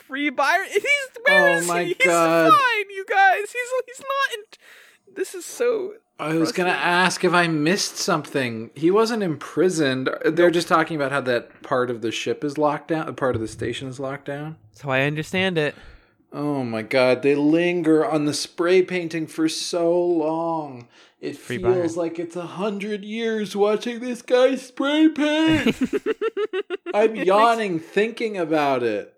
[0.06, 0.68] Free Byron.
[0.70, 0.84] He's
[1.26, 1.94] where Oh is my he?
[1.98, 3.50] He's fine, you guys.
[3.52, 4.38] He's he's not.
[4.38, 5.94] In, this is so.
[6.18, 8.70] I was gonna ask if I missed something.
[8.74, 10.08] He wasn't imprisoned.
[10.24, 13.12] They're just talking about how that part of the ship is locked down.
[13.16, 14.56] Part of the station is locked down.
[14.72, 15.74] So I understand it.
[16.32, 20.88] Oh my god, they linger on the spray painting for so long.
[21.24, 25.74] It Free feels like it's a hundred years watching this guy spray paint.
[26.94, 29.14] I'm yawning thinking about it.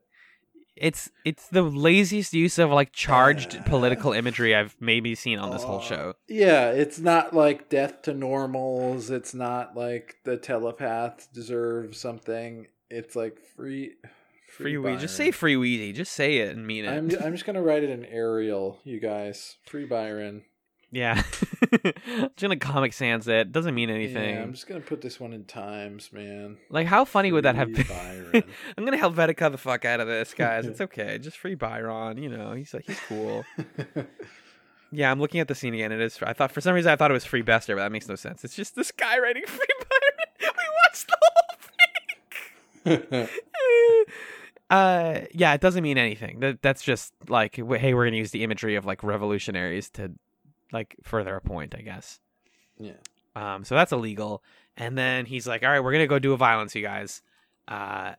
[0.76, 5.64] It's it's the laziest use of like charged political imagery I've maybe seen on this
[5.64, 6.14] whole show.
[6.28, 9.10] Yeah, it's not like death to normals.
[9.10, 12.68] It's not like the telepaths deserve something.
[12.88, 13.94] It's like free.
[14.48, 15.00] Free Weezy.
[15.00, 15.92] Just say Free Weezy.
[15.92, 16.88] Just say it and mean it.
[16.88, 19.56] I'm I'm just gonna write it in Arial, you guys.
[19.66, 20.44] Free Byron.
[20.92, 21.22] Yeah.
[21.82, 23.52] I'm just gonna Comic Sans it.
[23.52, 24.36] Doesn't mean anything.
[24.36, 26.58] Yeah, I'm just gonna put this one in Times, man.
[26.70, 27.86] Like, how funny would that have been?
[27.86, 28.44] Byron.
[28.78, 30.66] I'm gonna Helvetica the fuck out of this, guys.
[30.66, 31.18] It's okay.
[31.18, 32.22] Just free Byron.
[32.22, 33.44] You know, he's like he's cool.
[34.92, 35.92] yeah, I'm looking at the scene again.
[35.92, 36.18] It is.
[36.22, 38.14] I thought for some reason I thought it was free Bester, but that makes no
[38.14, 38.44] sense.
[38.44, 40.54] It's just this guy writing free Byron.
[40.56, 41.18] We watched the
[42.94, 43.28] whole thing.
[44.70, 46.40] uh, yeah, it doesn't mean anything.
[46.40, 50.12] That that's just like, hey, we're gonna use the imagery of like revolutionaries to
[50.72, 52.20] like further a point, I guess.
[52.78, 52.92] yeah.
[53.34, 54.42] Um, so that's illegal.
[54.78, 57.22] And then he's like, "All right, we're gonna go do a violence, you guys."
[57.68, 58.14] Uh,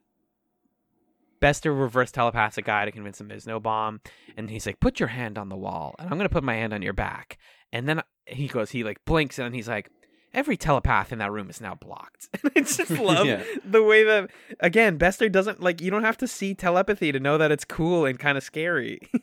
[1.39, 4.01] Bester reverse telepathic guy to convince him there's no bomb,
[4.35, 6.73] and he's like, "Put your hand on the wall, and I'm gonna put my hand
[6.73, 7.37] on your back."
[7.71, 9.91] And then he goes, he like blinks, and he's like,
[10.33, 13.43] "Every telepath in that room is now blocked." And I just love Yeah.
[13.63, 17.37] the way that again Bester doesn't like you don't have to see telepathy to know
[17.37, 18.99] that it's cool and kind of scary.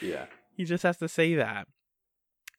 [0.00, 0.26] Yeah.
[0.56, 1.66] He just has to say that.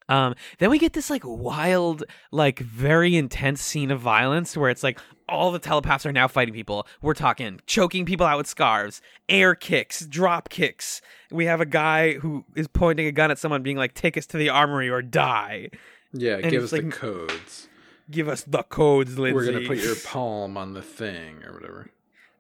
[0.10, 4.84] Um, then we get this like wild, like very intense scene of violence where it's
[4.84, 5.00] like
[5.30, 6.86] all the telepaths are now fighting people.
[7.02, 11.02] We're talking choking people out with scarves, air kicks, drop kicks.
[11.32, 14.26] We have a guy who is pointing a gun at someone, being like, "Take us
[14.28, 15.70] to the armory or die."
[16.12, 17.68] Yeah, And give us the codes.
[18.10, 19.36] Give us the codes, Lindsay.
[19.36, 21.92] We're gonna put your palm on the thing or whatever.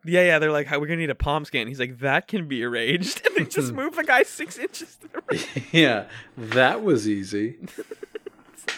[0.05, 0.39] Yeah, yeah.
[0.39, 3.21] They're like, "How we're gonna need a palm scan?" He's like, "That can be arranged."
[3.25, 5.47] And they just move the guy six inches to the right.
[5.73, 6.05] yeah,
[6.37, 7.57] that was easy.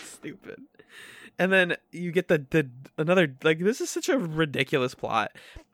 [0.03, 0.61] stupid.
[1.39, 5.31] And then you get the the another like this is such a ridiculous plot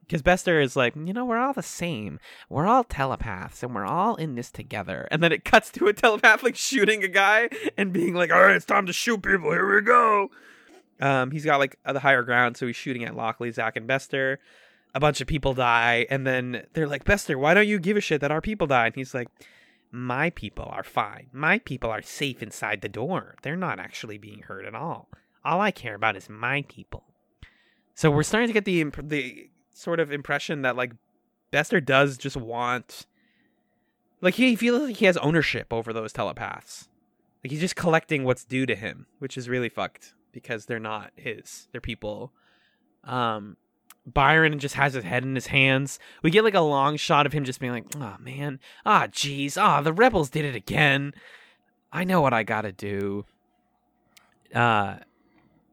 [0.07, 2.19] because Bester is like, you know, we're all the same.
[2.49, 5.07] We're all telepaths and we're all in this together.
[5.11, 8.41] And then it cuts to a telepath like shooting a guy and being like, all
[8.41, 9.51] right, it's time to shoot people.
[9.51, 10.29] Here we go.
[11.01, 14.39] Um, he's got like the higher ground, so he's shooting at Lockley, Zack, and Bester.
[14.97, 18.01] A bunch of people die, and then they're like, Bester, why don't you give a
[18.01, 18.87] shit that our people died?
[18.87, 19.27] And he's like,
[19.91, 21.27] my people are fine.
[21.31, 23.35] My people are safe inside the door.
[23.41, 25.09] They're not actually being hurt at all.
[25.45, 27.03] All I care about is my people.
[27.93, 30.93] So we're starting to get the imp- the sort of impression that like
[31.51, 33.05] Bester does just want
[34.21, 36.89] like he feels like he has ownership over those telepaths.
[37.43, 41.11] Like he's just collecting what's due to him, which is really fucked because they're not
[41.15, 41.67] his.
[41.71, 42.33] They're people.
[43.03, 43.57] Um
[44.07, 45.99] Byron just has his head in his hands.
[46.23, 49.61] We get like a long shot of him just being like, "Oh man, ah jeez,
[49.61, 51.13] ah the rebels did it again.
[51.91, 53.25] I know what I gotta do."
[54.55, 54.97] Uh,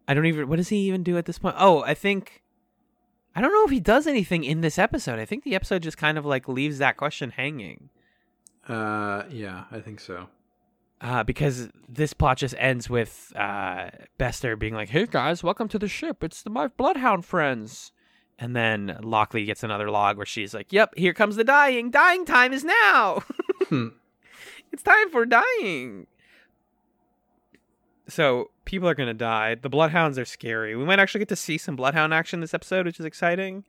[0.09, 0.49] I don't even.
[0.49, 1.55] What does he even do at this point?
[1.59, 2.43] Oh, I think.
[3.37, 5.18] I don't know if he does anything in this episode.
[5.18, 7.89] I think the episode just kind of like leaves that question hanging.
[8.68, 10.28] Uh, yeah, I think so.
[11.01, 15.78] Uh, because this plot just ends with uh, Bester being like, "Hey guys, welcome to
[15.78, 16.24] the ship.
[16.24, 17.93] It's the my bloodhound friends."
[18.39, 21.91] And then Lockley gets another log where she's like, "Yep, here comes the dying.
[21.91, 23.22] Dying time is now.
[23.68, 23.89] Hmm.
[24.72, 26.07] it's time for dying."
[28.09, 29.55] So people are gonna die.
[29.55, 30.76] The bloodhounds are scary.
[30.76, 33.64] We might actually get to see some bloodhound action this episode, which is exciting.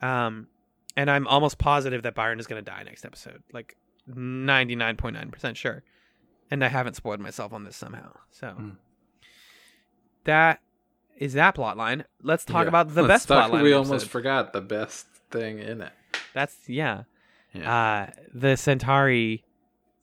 [0.00, 0.48] Um,
[0.96, 3.42] and I'm almost positive that Byron is gonna die next episode.
[3.52, 3.76] Like
[4.06, 5.84] ninety nine point nine percent sure.
[6.50, 8.12] And I haven't spoiled myself on this somehow.
[8.30, 8.70] So Hmm.
[10.24, 10.60] that
[11.18, 12.04] is that plot line.
[12.22, 12.68] Let's talk Yeah.
[12.68, 13.62] about the Let's best talk- plot line.
[13.62, 15.92] We almost forgot the best thing in it.
[16.34, 17.04] That's yeah.
[17.54, 17.72] Yeah.
[18.08, 19.44] Uh, the Centauri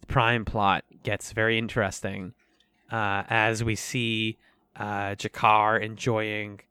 [0.08, 2.34] Prime plot gets very interesting
[2.92, 4.38] uh, as we see
[4.76, 6.62] uh, G'Kar enjoying.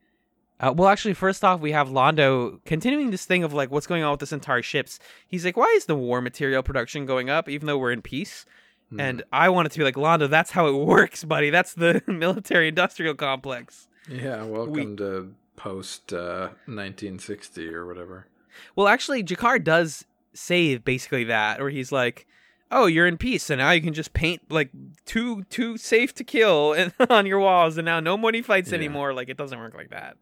[0.61, 4.03] Uh, well, actually, first off, we have Londo continuing this thing of like what's going
[4.03, 4.99] on with the Centauri ships.
[5.28, 8.45] He's like, "Why is the war material production going up, even though we're in peace?"
[8.91, 9.01] Hmm.
[9.01, 10.28] And I want it to be like Londo.
[10.28, 11.51] That's how it works, buddy.
[11.51, 13.88] That's the military-industrial complex.
[14.09, 18.26] Yeah, welcome to post uh, 1960 or whatever.
[18.74, 22.26] Well, actually, G'Kar does say basically that, or he's like,
[22.70, 24.70] "Oh, you're in peace, and now you can just paint like
[25.04, 28.76] too too safe to kill and on your walls, and now no money fights Yeah.
[28.76, 30.16] anymore." Like it doesn't work like that.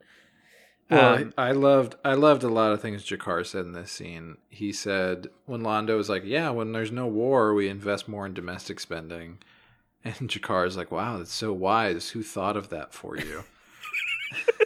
[0.90, 3.90] Well, Um, I I loved I loved a lot of things G'Kar said in this
[3.92, 4.36] scene.
[4.48, 8.34] He said when Londo was like, "Yeah, when there's no war, we invest more in
[8.34, 9.38] domestic spending,"
[10.04, 12.10] and G'Kar is like, "Wow, that's so wise.
[12.10, 13.44] Who thought of that for you?"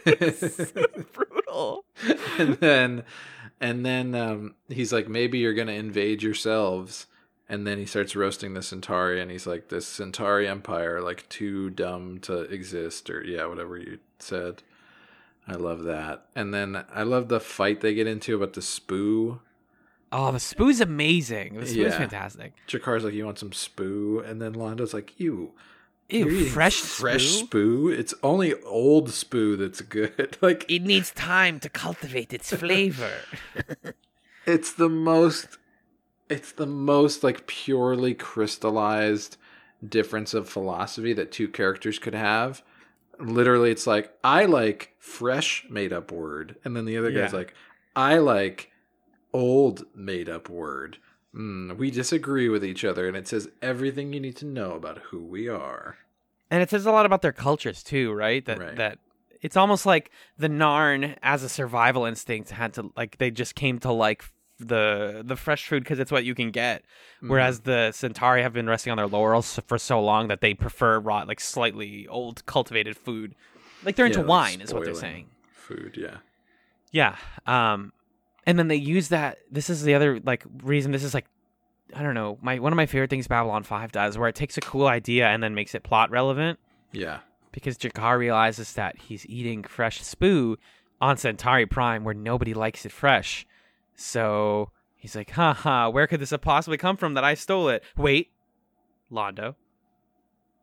[1.13, 1.85] brutal.
[2.37, 3.03] and then
[3.59, 7.07] and then um, he's like, "Maybe you're gonna invade yourselves."
[7.49, 11.69] And then he starts roasting the Centauri, and he's like, "This Centauri Empire, like too
[11.69, 14.63] dumb to exist," or yeah, whatever you said.
[15.47, 16.27] I love that.
[16.35, 19.39] And then I love the fight they get into about the spoo.
[20.13, 21.55] Oh, the spoo's amazing.
[21.55, 21.97] The spoo's Yeah.
[21.97, 22.53] fantastic.
[22.67, 25.51] G'Kar's like, "You want some spoo?" And then Londo's like, "You,
[26.11, 27.47] Ew, you're fresh fresh spoo?
[27.47, 27.97] spoo?
[27.97, 30.37] It's only old spoo that's good.
[30.41, 33.11] like It needs time to cultivate its flavor.
[34.45, 35.57] it's the most
[36.29, 39.37] it's the most like purely crystallized
[39.87, 42.63] difference of philosophy that two characters could have
[43.19, 47.53] literally it's like i like fresh made up word and then the other guy's like
[47.95, 48.71] i like
[49.33, 50.97] old made up word
[51.35, 54.97] mm, we disagree with each other and it says everything you need to know about
[55.09, 55.97] who we are
[56.49, 58.43] And it says a lot about their cultures too, right?
[58.45, 58.75] That Right.
[58.75, 58.99] that
[59.41, 63.79] it's almost like the Narn as a survival instinct had to like they just came
[63.79, 64.23] to like
[64.59, 66.83] the the fresh food because it's what you can get.
[67.21, 70.99] Whereas the Centauri have been resting on their laurels for so long that they prefer
[70.99, 73.33] raw, like slightly old cultivated food.
[73.83, 75.27] Like they're into Yeah, like wine, is what they're saying.
[75.53, 76.17] food yeah
[76.91, 77.15] Yeah.
[77.47, 77.93] Um
[78.45, 81.25] and then they use that this is the other like reason this is like
[81.93, 84.57] I don't know, my one of my favorite things Babylon 5 does where it takes
[84.57, 86.59] a cool idea and then makes it plot relevant
[86.91, 87.19] yeah
[87.51, 90.55] because G'Kar realizes that he's eating fresh spoo
[90.99, 93.45] on Centauri Prime where nobody likes it fresh.
[93.95, 97.83] So he's like, haha, where could this have possibly come from that I stole it?
[97.97, 98.31] Wait,
[99.11, 99.55] Londo,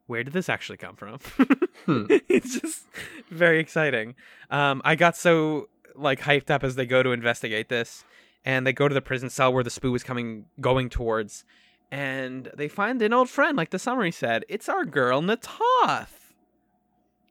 [0.07, 1.18] where did this actually come from?
[1.87, 2.07] Hmm.
[2.09, 2.87] it's just
[3.31, 4.16] very exciting.
[4.51, 5.68] Um, I got so
[5.99, 8.05] like hyped up as they go to investigate this,
[8.44, 11.44] and they go to the prison cell where the spoo is coming going towards,
[11.90, 14.44] and they find an old friend, like the summary said.
[14.49, 16.09] It's our girl Na'Toth.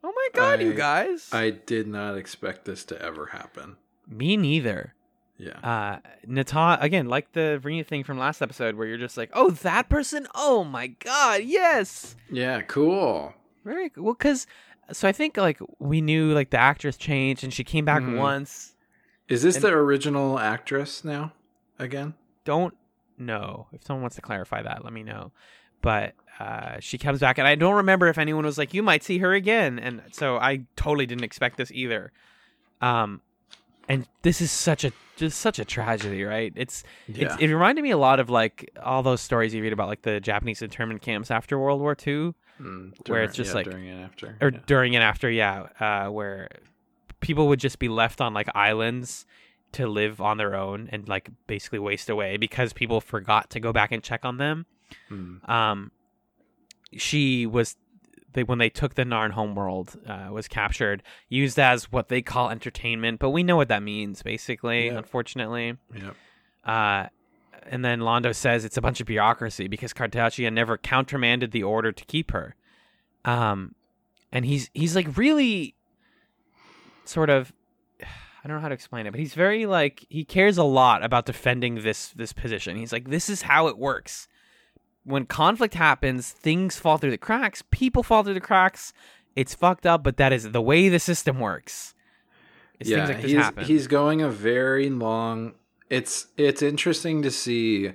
[0.03, 1.29] Oh my god, you guys!
[1.33, 3.75] i did not expect this to ever happen
[4.07, 4.93] Me neither.
[5.37, 9.29] yeah Uh, Na'Toth again, like the Rena thing from last episode, where you're just like,
[9.33, 10.27] oh, that person.
[10.35, 12.15] Oh my god, yes.
[12.29, 13.33] yeah cool
[13.65, 14.47] Very well, because
[14.91, 18.17] so I think like we knew like the actress changed and she came back Mhm.
[18.17, 18.75] once.
[19.27, 21.33] Is this And- the original actress now?
[21.79, 22.13] Again?
[22.45, 22.73] Don't
[23.17, 24.83] know if someone wants to clarify that.
[24.83, 25.31] Let me know.
[25.81, 29.03] But uh, she comes back, and I don't remember if anyone was like, "You might
[29.03, 32.11] see her again," and so I totally didn't expect this either.
[32.81, 33.21] Um,
[33.89, 36.53] and this is such a just such a tragedy, right?
[36.55, 39.87] It's, it's it reminded me a lot of like all those stories you read about
[39.87, 42.33] like the Japanese internment camps after World War II.
[42.61, 44.37] Mm, Where it's just yeah, like- during and after.
[44.41, 44.59] or yeah.
[44.65, 46.49] during and after, yeah, uh, where
[47.19, 49.25] people would just be left on like islands
[49.73, 53.73] to live on their own and like basically waste away because people forgot to go
[53.73, 54.65] back and check on them.
[55.11, 55.47] Mm.
[55.49, 55.91] Um,
[56.95, 57.75] she was
[58.33, 62.49] they when they took the Narn homeworld uh, was captured, used as what they call
[62.49, 64.87] entertainment, but we know what that means basically.
[64.89, 66.15] Unfortunately, Yep.
[66.65, 67.07] uh,
[67.69, 71.91] and then Londo says it's a bunch of bureaucracy because Cartagia never countermanded the order
[71.91, 72.55] to keep her.
[73.25, 73.75] Um,
[74.31, 75.75] and he's he's like really
[77.05, 77.53] sort of
[78.01, 81.03] I don't know how to explain it, but he's very like he cares a lot
[81.03, 82.77] about defending this this position.
[82.77, 84.27] He's like this is how it works.
[85.03, 88.93] When conflict happens, things fall through the cracks, people fall through the cracks.
[89.35, 91.93] It's fucked up, but that is the way the system works.
[92.79, 93.65] It's yeah, like he's, happen.
[93.65, 95.53] he's going a very long.
[95.89, 97.93] It's it's interesting to see.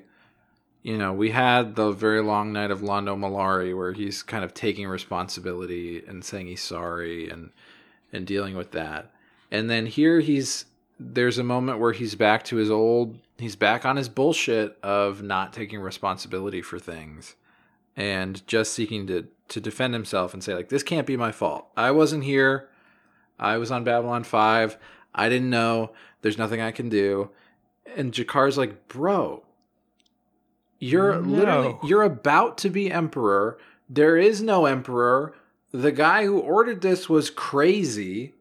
[0.82, 4.53] You know, we had the very long night of Londo Mollari where he's kind of
[4.53, 7.51] taking responsibility and saying he's sorry and
[8.12, 9.12] and dealing with that.
[9.51, 10.64] And then here he's
[10.99, 15.22] there's a moment where he's back to his old he's back on his bullshit of
[15.22, 17.36] not taking responsibility for things
[17.97, 21.66] and just seeking to to defend himself and say like this can't be my fault.
[21.76, 22.68] I wasn't here.
[23.38, 24.78] I was on Babylon 5.
[25.14, 25.93] I didn't know.
[26.22, 27.30] There's nothing I can do.
[27.97, 29.43] And G'Kar's like, "Bro,
[30.78, 31.28] you're No.
[31.28, 33.59] literally you're about to be emperor.
[33.89, 35.35] There is no emperor.
[35.72, 38.35] The guy who ordered this was crazy.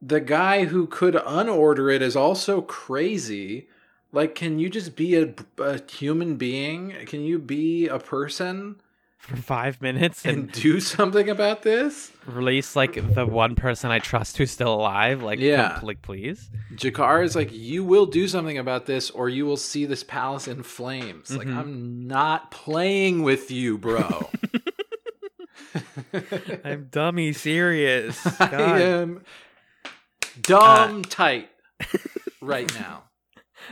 [0.00, 3.68] The guy who could unorder it is also crazy.
[4.12, 6.94] Like, can you just be a, a human being?
[7.06, 8.76] Can you be a person
[9.18, 12.10] for five minutes and and do something about this?
[12.26, 15.22] release like the one person I trust who's still alive.
[15.22, 15.80] Like, Yeah.
[15.82, 16.50] like please.
[16.74, 20.46] G'Kar is like, you will do something about this, or you will see this palace
[20.48, 21.34] in flames.
[21.36, 21.56] Like, Mhm.
[21.56, 24.30] I'm not playing with you, bro.
[26.64, 28.24] I'm dummy serious.
[28.40, 29.22] I am
[30.42, 31.50] dumb tight
[32.40, 33.04] right now.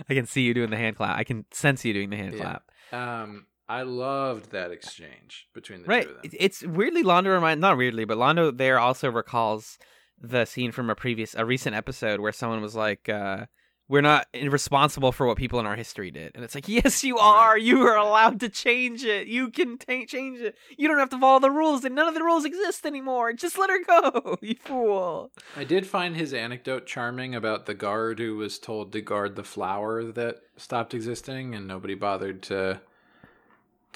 [0.09, 1.17] I can see you doing the hand clap.
[1.17, 2.41] I can sense you doing the hand Yeah.
[2.41, 2.71] clap.
[2.93, 6.05] Um, I loved that exchange between the Right.
[6.05, 6.31] two of them.
[6.33, 9.79] It- It's weirdly Londo remind not weirdly, but Londo there also recalls
[10.21, 13.47] the scene from a previous a recent episode where someone was like, uh,
[13.89, 16.33] we're not responsible for what people in our history did.
[16.35, 17.57] And it's like, yes, you are.
[17.59, 19.27] You are allowed to change it.
[19.29, 20.57] You can ta- change it.
[20.77, 23.33] You don't have to follow the rules, and none of the rules exist anymore.
[23.33, 25.31] Just let her go, you fool.
[25.57, 29.45] I did find his anecdote charming about the guard who was told to guard the
[29.45, 32.81] flower that stopped existing, and nobody bothered to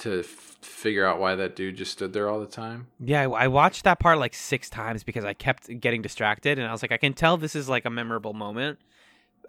[0.01, 2.87] to figure out why that dude just stood there all the time.
[2.99, 6.67] Yeah, I I watched that part like six times because I kept getting distracted, and
[6.67, 8.79] I was like, I can tell this is like a memorable moment.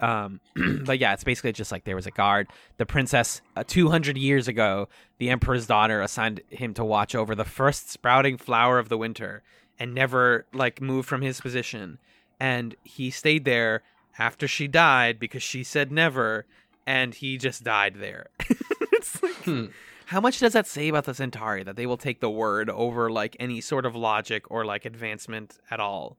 [0.01, 0.41] Um,
[0.85, 2.49] but yeah, it's basically just like there was a guard.
[2.79, 4.89] The princess, uh, 200 years ago,
[5.19, 9.43] the emperor's daughter assigned him to watch over the first sprouting flower of the winter
[9.79, 11.99] and never like moved from his position.
[12.41, 13.83] And he stayed there
[14.19, 16.47] after she died because she said never,
[16.87, 18.27] and he just died there.
[18.41, 19.67] it's like, Hmm.
[20.13, 23.11] How much does that say about the Centauri that they will take the word over
[23.11, 26.19] like any sort of logic or like advancement at all?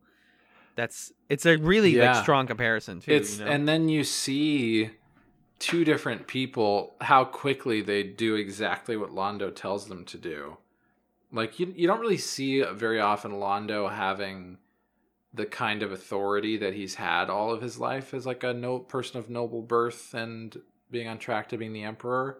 [0.75, 2.13] That's it's a really Yeah.
[2.13, 3.11] like strong comparison too.
[3.13, 3.51] It's you know?
[3.51, 4.89] and then you see
[5.59, 10.57] two different people how quickly they do exactly what Londo tells them to do.
[11.31, 14.57] Like you you don't really see very often Londo having
[15.35, 18.79] the kind of authority that he's had all of his life as like a no
[18.79, 22.39] person of noble birth and being on track to being the emperor.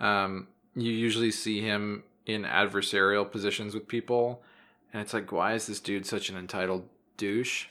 [0.00, 4.42] Um, you usually see him in adversarial positions with people,
[4.92, 7.66] and it's like, why is this dude such an entitled douche?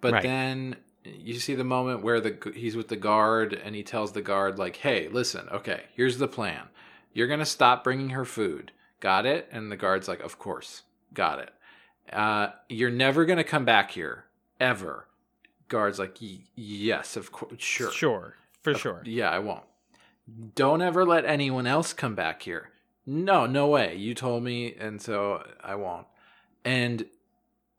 [0.00, 0.22] But Right.
[0.22, 4.20] then you see the moment where the he's with the guard and he tells the
[4.22, 6.68] guard like, "Hey, listen, okay, here's the plan.
[7.12, 8.72] You're gonna stop bringing her food.
[9.00, 10.82] Got it?" And the guard's like, "Of course,
[11.14, 11.50] got it.
[12.12, 14.26] Uh, you're never gonna come back here
[14.60, 15.06] ever."
[15.68, 19.02] Guard's like, "Y- "Yes, of course, sure, sure for sure.
[19.04, 19.64] yeah, I won't.
[20.54, 22.70] Don't ever let anyone else come back here.
[23.06, 23.96] No, no way.
[23.96, 26.06] You told me, and so I won't.
[26.64, 27.06] And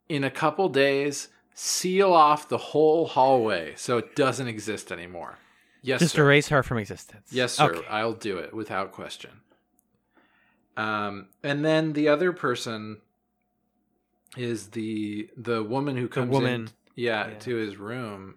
[0.08, 5.38] in a couple days, seal off the whole hallway so it doesn't exist anymore.
[5.82, 6.24] Yes, Just sir.
[6.24, 7.28] erase her from existence.
[7.30, 7.72] Yes, sir.
[7.76, 7.86] Okay.
[7.88, 9.30] I'll do it without question.
[10.76, 12.98] Um, and then the other person
[14.36, 16.52] is the the woman who comes woman.
[16.52, 17.38] in, yeah, Yeah.
[17.40, 18.34] to his room,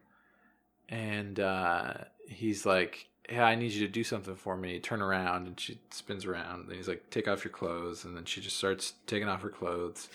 [0.90, 1.94] and uh,
[2.28, 5.80] he's like, "Hey, I need you to do something for me." Turn around, and she
[5.92, 9.28] spins around, and he's like, "Take off your clothes," and then she just starts taking
[9.28, 10.10] off her clothes.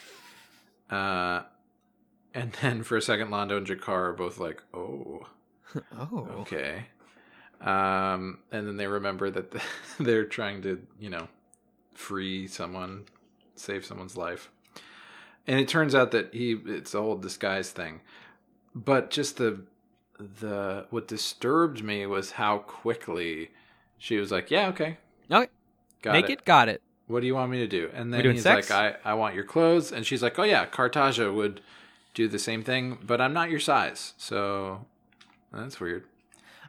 [0.90, 1.42] Uh,
[2.34, 5.26] and then for a second, Londo and G'Kar are both like, "Oh."
[5.98, 6.26] Oh.
[6.40, 6.86] Okay.
[7.60, 9.54] Um, and then they remember that
[10.00, 11.28] they're trying to, you know,
[11.94, 13.04] free someone,
[13.56, 14.50] save someone's life.
[15.46, 18.00] And it turns out that he it's a whole disguise thing.
[18.74, 19.62] But just the
[20.18, 23.50] the what disturbed me was how quickly
[23.98, 24.98] she was like, "Yeah, okay.
[25.30, 25.48] Okay.
[26.02, 26.32] Got Make it.
[26.32, 26.44] it.
[26.44, 26.82] Got it.
[27.06, 28.70] What do you want me to do?" And then he's sex?
[28.70, 31.60] like, "I I want your clothes." And she's like, "Oh yeah, Cartagia would
[32.14, 34.86] do the same thing, but I'm not your size." So
[35.52, 36.04] that's weird.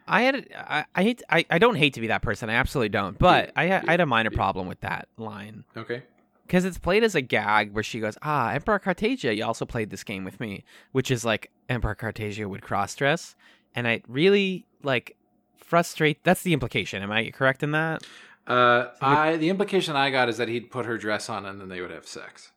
[0.07, 2.49] I had I, I hate I, I don't hate to be that person.
[2.49, 3.17] I absolutely don't.
[3.17, 6.03] But I I had a minor problem with that line Okay.
[6.49, 9.91] Because it's played as a gag where she goes, "Ah, Emperor Cartagia, you also played
[9.91, 13.35] this game with me," which is like Emperor Cartagia would cross dress,
[13.75, 15.15] and I really like
[15.57, 16.23] frustrate.
[16.23, 17.03] That's the implication.
[17.03, 18.03] Am I correct in that?
[18.47, 21.69] Uh, I the implication I got is that he'd put her dress on and then
[21.69, 22.51] they would have sex.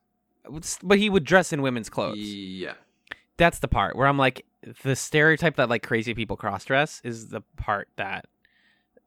[0.83, 2.19] But he would dress in women's clothes.
[2.19, 2.75] Yeah.
[3.37, 4.47] That's the part where I'm like,
[4.83, 8.25] the stereotype that like crazy people cross dress is the part that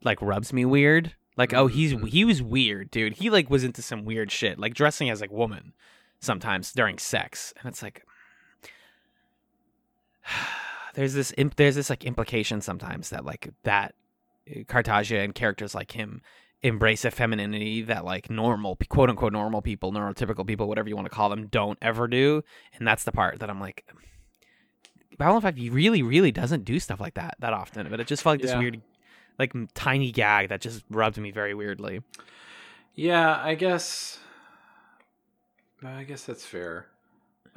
[0.04, 1.16] like rubs me weird.
[1.38, 2.08] Like, oh, he's Mhm.
[2.10, 3.14] he was weird, dude.
[3.14, 5.74] He like was into some weird shit, like dressing as like woman
[6.20, 8.04] sometimes during sex, and it's like.
[10.96, 13.96] There's this imp- there's this like implication sometimes that like that
[14.50, 16.22] uh, Cartagia and characters like him
[16.64, 21.06] embrace a femininity that like normal quote unquote normal people, neurotypical people, whatever you want
[21.06, 22.44] to call them, don't ever do.
[22.80, 23.86] And that's the part that I'm like
[25.18, 28.36] Babylon 5 really, really doesn't do stuff like that that often, but it just felt
[28.36, 28.60] like this Yeah.
[28.60, 28.82] weird
[29.40, 32.02] like tiny gag that just rubbed me very weirdly.
[32.94, 34.20] Yeah, I guess.
[35.84, 36.88] I guess that's fair.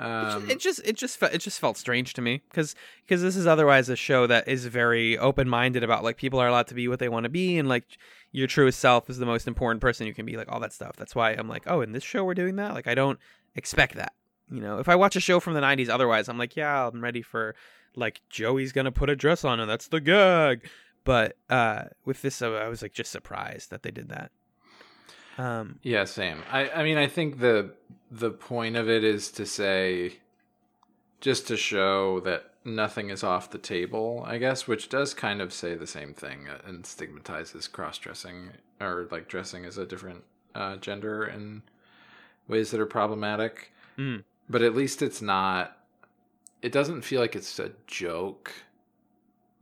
[0.01, 3.49] Um, it just it just it just felt strange to me because because this is
[3.49, 6.87] otherwise a show that is very open minded about like people are allowed to be
[6.87, 7.85] what they want to be and like
[8.31, 10.95] your truest self is the most important person you can be like all that stuff.
[10.95, 13.19] That's why I'm like oh in this show we're doing that like I don't
[13.57, 14.13] expect that
[14.49, 17.03] you know if I watch a show from the '90s otherwise I'm like yeah I'm
[17.03, 17.57] ready for
[17.97, 20.69] like Joey's gonna put a dress on and that's the gag
[21.09, 24.31] but uh with this I was like just surprised that they did that.
[25.39, 26.43] Um, yeah, same.
[26.53, 27.73] I, I mean, I think the
[28.11, 30.19] the point of it is to say,
[31.23, 34.23] just to show that nothing is off the table.
[34.27, 39.09] I guess, which does kind of say the same thing and stigmatizes cross dressing or
[39.11, 41.63] like dressing as a different uh, gender in
[42.49, 43.73] ways that are problematic.
[43.97, 44.25] Mm.
[44.51, 45.79] But at least it's not.
[46.61, 48.53] It doesn't feel like it's a joke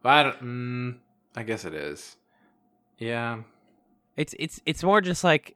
[0.07, 0.43] I don't.
[0.43, 0.97] Mm,
[1.37, 2.17] I guess it is.
[2.99, 3.43] Yeah.
[4.17, 5.55] It's it's it's more just like,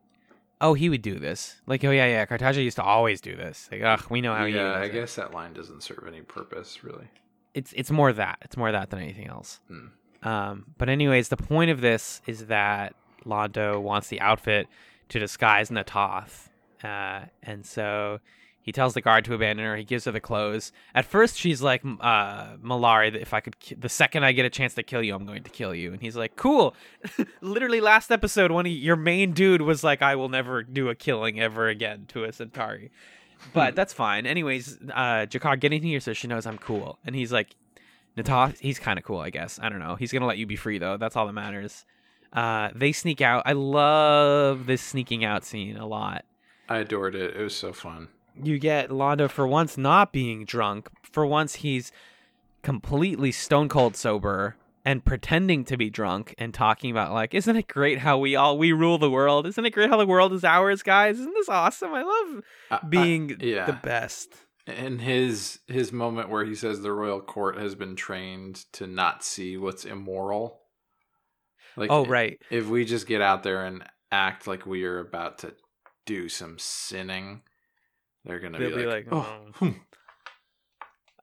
[0.60, 1.60] oh, he would do this.
[1.66, 3.68] Like, oh yeah, yeah, Cartagia used to always do this.
[3.72, 4.92] Like, ugh, we know how he yeah, I it.
[4.92, 7.08] guess that line doesn't serve any purpose, really.
[7.54, 9.60] it's it's more that it's more that than anything else.
[9.68, 9.86] Hmm.
[10.28, 14.68] Um, but anyways, the point of this is that Londo wants the outfit
[15.08, 16.48] to disguise Na'Toth,
[16.84, 18.20] uh, and so
[18.70, 19.74] he tells the guard to abandon her.
[19.74, 20.70] He gives her the clothes.
[20.94, 24.44] At first, she's like, "M- uh, "Mollari, if I could, ki- the second I get
[24.46, 26.76] a chance to kill you, I'm going to kill you." And he's like, "Cool."
[27.40, 30.94] Literally, last episode, when he, your main dude was like, "I will never do a
[30.94, 32.92] killing ever again to a Centauri."
[33.54, 34.26] But that's fine.
[34.26, 36.98] Anyways, uh, G'Kar, get in here so she knows I'm cool.
[37.06, 37.56] And he's like,
[38.16, 39.58] Na'Toth, he's kind of cool, I guess.
[39.62, 39.94] I don't know.
[39.96, 40.96] He's gonna let you be free though.
[40.98, 41.86] That's all that matters.
[42.32, 43.42] Uh, they sneak out.
[43.46, 46.24] I love this sneaking out scene a lot.
[46.68, 47.34] I adored it.
[47.34, 48.08] It was so fun.
[48.42, 50.88] You get Londo for once not being drunk.
[51.02, 51.92] For once he's
[52.62, 57.68] completely stone cold sober and pretending to be drunk and talking about like, isn't it
[57.68, 59.46] great how we all we rule the world?
[59.46, 61.18] Isn't it great how the world is ours, guys?
[61.18, 61.92] Isn't this awesome?
[61.92, 63.66] I love I- being yeah.
[63.66, 64.34] the best.
[64.66, 69.24] And his his moment where he says the royal court has been trained to not
[69.24, 70.60] see what's immoral.
[71.76, 72.40] Like Oh, right.
[72.50, 75.54] If we just get out there and act like we are about to
[76.06, 77.42] do some sinning,
[78.24, 79.74] they're gonna They'll be, be like, like, "Oh, "Oh."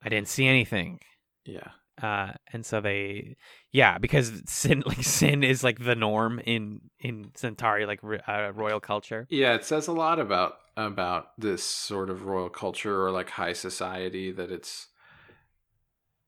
[0.02, 1.00] I didn't see anything.
[1.44, 1.70] yeah,
[2.02, 3.36] uh and so they
[3.72, 8.80] yeah because sin like sin is like the norm in in centauri like uh, royal
[8.80, 13.30] culture yeah." It says a lot about about this sort of royal culture or like
[13.30, 14.88] high society that it's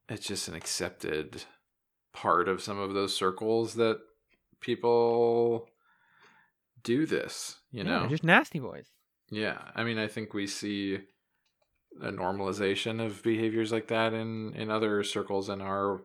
[0.08, 1.44] it's just an accepted
[2.12, 4.00] part of some of those circles that
[4.60, 5.68] people
[6.82, 7.56] do this.
[7.70, 8.88] You know, they're just nasty boys
[9.30, 10.98] Yeah, I mean, I think we see
[12.00, 16.02] a normalization of behaviors like that in in other circles in our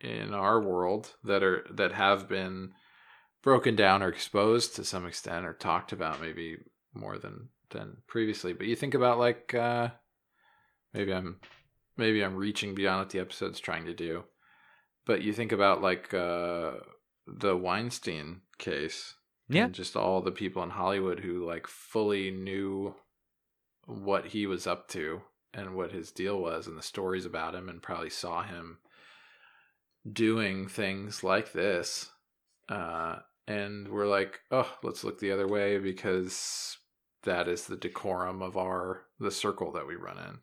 [0.00, 2.72] in our world that are that have been
[3.42, 6.56] broken down or exposed to some extent or talked about maybe
[6.94, 8.52] more than than previously.
[8.52, 9.88] But you think about like uh
[10.94, 11.40] maybe I'm
[11.96, 14.24] maybe I'm reaching beyond what the episode's trying to do.
[15.06, 16.72] But you think about like uh
[17.26, 19.14] the Weinstein case
[19.50, 19.64] Yeah.
[19.64, 22.94] and just all the people in Hollywood who like fully knew
[23.86, 25.22] what he was up to
[25.52, 28.78] and what his deal was and the stories about him and probably saw him
[30.10, 32.08] doing things like this
[32.70, 36.78] uh and we're like oh let's look the other way because
[37.24, 40.38] that is the decorum of our the circle that we run in.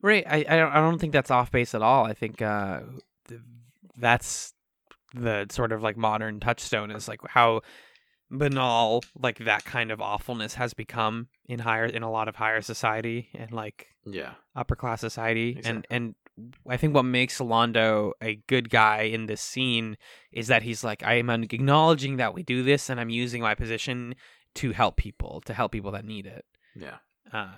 [0.00, 0.24] Right.
[0.26, 2.04] I i don't, I don't think that's off base at all.
[2.04, 2.80] I think uh
[3.28, 3.40] th-
[3.98, 4.54] that's
[5.14, 7.60] the sort of like modern touchstone is like how
[8.38, 12.62] banal like that kind of awfulness has become in higher in a lot of higher
[12.62, 14.32] society and like yeah.
[14.54, 15.50] upper class society.
[15.50, 15.70] Exactly.
[15.70, 16.14] and and
[16.68, 19.96] I think what makes Londo a good guy in this scene
[20.32, 23.54] is that he's like I am acknowledging that we do this and I'm using my
[23.54, 24.14] position
[24.56, 26.44] to help people to help people that need it.
[26.74, 26.96] Yeah.
[27.32, 27.52] Uh,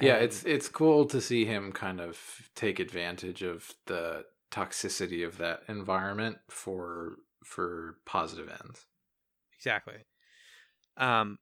[0.00, 2.18] yeah and- it's it's cool to see him kind of
[2.54, 8.86] take advantage of the toxicity of that environment for for positive ends
[9.60, 10.04] exactly.
[10.96, 11.38] Um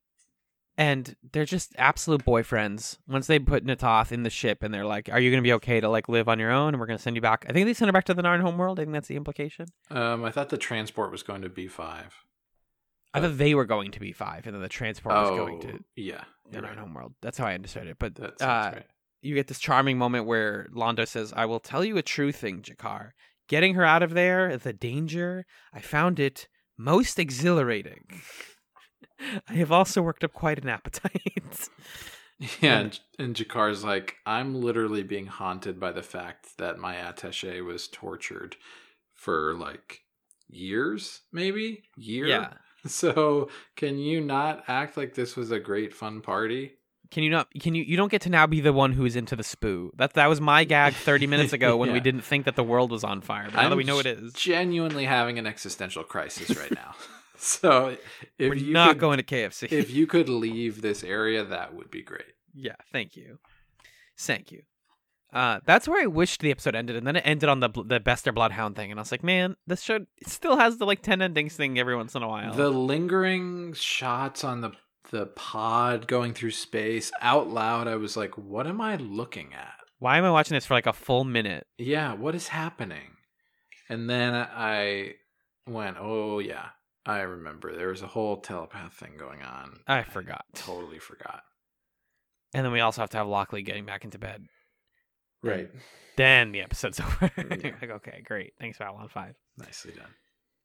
[0.76, 2.98] and they're just absolute boyfriends.
[3.08, 5.52] Once they put Na'Toth in the ship and they're like are you going to be
[5.54, 6.74] okay to like live on your own?
[6.74, 7.46] And we're going to send you back.
[7.48, 8.78] I think they send her back to the Narn homeworld.
[8.78, 9.66] I think that's the implication.
[9.90, 12.14] Um i thought the transport was going to be five.
[13.14, 15.72] I thought they were going to be five and then the transport was going to
[15.74, 16.78] Oh, yeah the you're Narn right.
[16.78, 17.14] homeworld.
[17.22, 17.96] That's how I understood it.
[17.98, 18.86] But that uh, right
[19.20, 22.62] you get this charming moment where Londo says, I will tell you a true thing,
[22.62, 23.10] G'Kar.
[23.48, 26.48] Getting her out of there, the danger, I found it
[26.79, 28.05] most exhilarating.
[29.49, 31.68] I have also worked up quite an appetite.
[32.61, 37.61] Yeah, and, and G'Kar's like, I'm literally being haunted by the fact that my attache
[37.62, 38.55] was tortured
[39.12, 40.03] for like
[40.49, 42.26] years, maybe year.
[42.26, 42.53] Yeah.
[42.87, 46.78] So can you not act like this was a great fun party?
[47.11, 47.48] Can you not?
[47.59, 47.82] Can you?
[47.82, 49.91] You don't get to now be the one who is into the spoo.
[49.96, 52.91] That that was my gag thirty minutes ago when we didn't think that the world
[52.91, 53.45] was on fire.
[53.46, 56.95] But now that I'm we know it is, Genuinely having an existential crisis right now.
[57.37, 57.96] so
[58.38, 59.70] if we're you not could, going to KFC.
[59.70, 62.34] if you could leave this area, that would be great.
[62.53, 63.38] Yeah, thank you,
[64.18, 64.62] thank you.
[65.33, 68.00] Uh, that's where I wished the episode ended, and then it ended on the the
[68.00, 71.22] Bester Bloodhound thing, and I was like, man, this show still has the like ten
[71.22, 72.54] endings thing every once in a while.
[72.54, 74.72] The lingering shots on the
[75.11, 79.75] the pod going through space out loud, I was like, what am I looking at?
[79.99, 81.67] Why am I watching this for like a full minute?
[81.76, 83.17] Yeah, what is happening?
[83.89, 85.14] And then I
[85.67, 86.67] went, oh yeah,
[87.07, 87.75] I remember.
[87.75, 89.80] There was a whole telepath thing going on.
[89.87, 90.45] I forgot.
[90.55, 91.43] totally forgot.
[92.55, 94.47] And then we also have to have Lockley getting back into bed.
[95.43, 95.71] Right.
[96.17, 97.30] Then the episode's over.
[97.37, 97.45] Yeah.
[97.80, 98.53] like, okay, great.
[98.61, 99.35] Thanks, for Babylon 5.
[99.59, 100.11] Nicely done.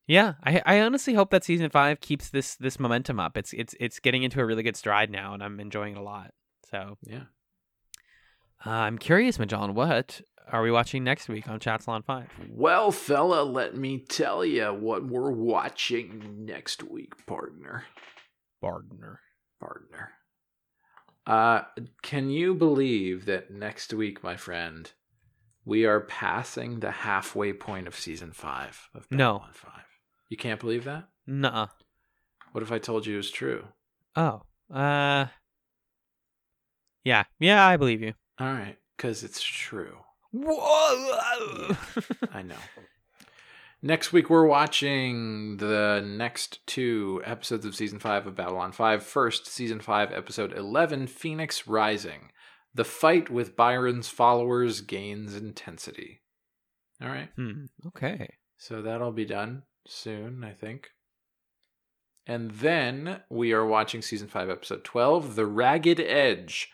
[0.07, 3.37] Yeah, I I honestly hope that season five keeps this this momentum up.
[3.37, 6.01] It's it's it's getting into a really good stride now, and I'm enjoying it a
[6.03, 6.31] lot.
[6.69, 7.23] So Yeah.
[8.65, 10.21] uh, I'm curious, Magellan, what
[10.51, 12.27] are we watching next week on Chatsalon Five?
[12.49, 17.85] Well, fella, let me tell you what we're watching next week, partner.
[18.61, 19.21] Partner.
[19.61, 20.11] Partner.
[21.25, 21.61] Uh,
[22.01, 24.91] can you believe that next week, my friend,
[25.63, 29.35] we are passing the halfway point of season five of No.
[29.35, 29.85] Babylon Five?
[30.33, 31.09] You can't believe that?
[31.27, 31.67] Nuh.
[32.53, 33.67] What if I told you it was true?
[34.15, 34.41] Oh.
[34.73, 35.27] Uh.
[37.03, 37.25] Yeah.
[37.39, 38.15] Yeah, I believe you.
[38.39, 39.95] All right, because it's true.
[40.31, 41.75] Whoa.
[42.33, 42.55] I know.
[43.83, 49.03] Next week, we're watching the next two episodes of season five of Babylon 5.
[49.03, 52.31] First, season five, episode 11 Phoenix Rising.
[52.73, 56.21] The fight with Byron's followers gains intensity.
[56.99, 57.29] All right.
[57.35, 57.65] hmm.
[57.89, 58.33] Okay.
[58.57, 60.89] So that'll be done soon, I think.
[62.25, 66.69] And then we are watching season 5, episode 12 The Ragged Edge.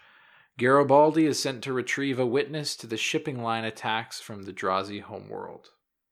[0.59, 5.01] Garibaldi is sent to retrieve a witness to the shipping line attacks from the Drazi
[5.01, 5.69] homeworld.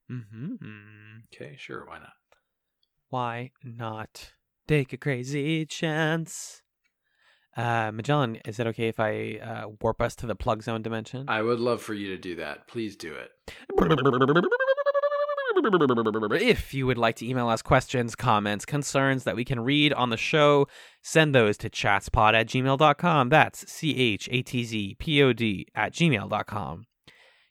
[0.10, 1.18] Mm-hmm.
[1.26, 2.14] Okay, sure, why not?
[3.10, 4.34] Why not
[4.68, 6.62] take a crazy chance?
[7.56, 11.26] Uh, Magellan, is it okay if I uh, warp us to the plug zone dimension?
[11.28, 12.68] I would love for you to do that.
[12.68, 13.32] Please do it.
[16.42, 20.10] If you would like to email us questions, comments, concerns that we can read on
[20.10, 20.68] the show,
[21.02, 23.30] send those to chatzpod at gmail.com.
[23.30, 26.86] That's C H A T Z P O D at gmail.com.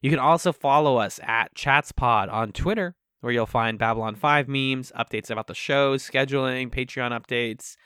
[0.03, 4.93] You can also follow us at chatzpod on Twitter, where you'll find Babylon 5 memes,
[4.97, 7.77] updates about the show, scheduling, Patreon updates.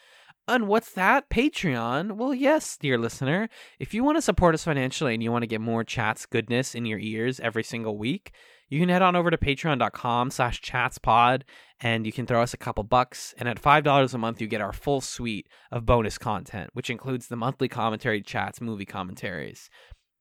[0.49, 1.31] And what's that?
[1.31, 2.17] Patreon?
[2.17, 3.49] Well, yes, dear listener.
[3.79, 6.75] If you want to support us financially and you want to get more chats goodness
[6.75, 8.33] in your ears every single week,
[8.71, 11.43] you can head on over to patreon.com slash chatzpod
[11.81, 13.35] and you can throw us a couple bucks.
[13.37, 17.27] And at $5 a month, you get our full suite of bonus content, which includes
[17.27, 19.69] the monthly commentary chats, movie commentaries.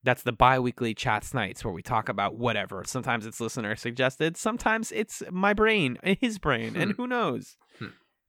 [0.02, 2.82] That's the bi weekly chats nights where we talk about whatever.
[2.86, 7.56] Sometimes it's listener suggested, sometimes it's my brain, his brain, and who knows.
[7.78, 7.86] Hmm.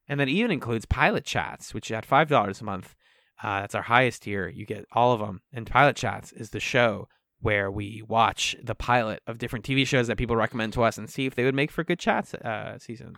[0.07, 2.95] And that even includes pilot chats, which at $5 a month,
[3.41, 4.47] uh, that's our highest tier.
[4.49, 5.41] You get all of them.
[5.51, 7.07] And pilot chats is the show
[7.41, 11.09] where we watch the pilot of different TV shows that people recommend to us and
[11.09, 13.17] see if they would make for good chats uh, seasons.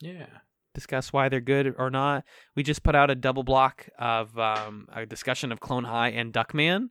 [0.00, 0.26] Yeah.
[0.74, 2.24] Discuss why they're good or not.
[2.54, 6.32] We just put out a double block of um, a discussion of Clone High and
[6.32, 6.88] Duckman.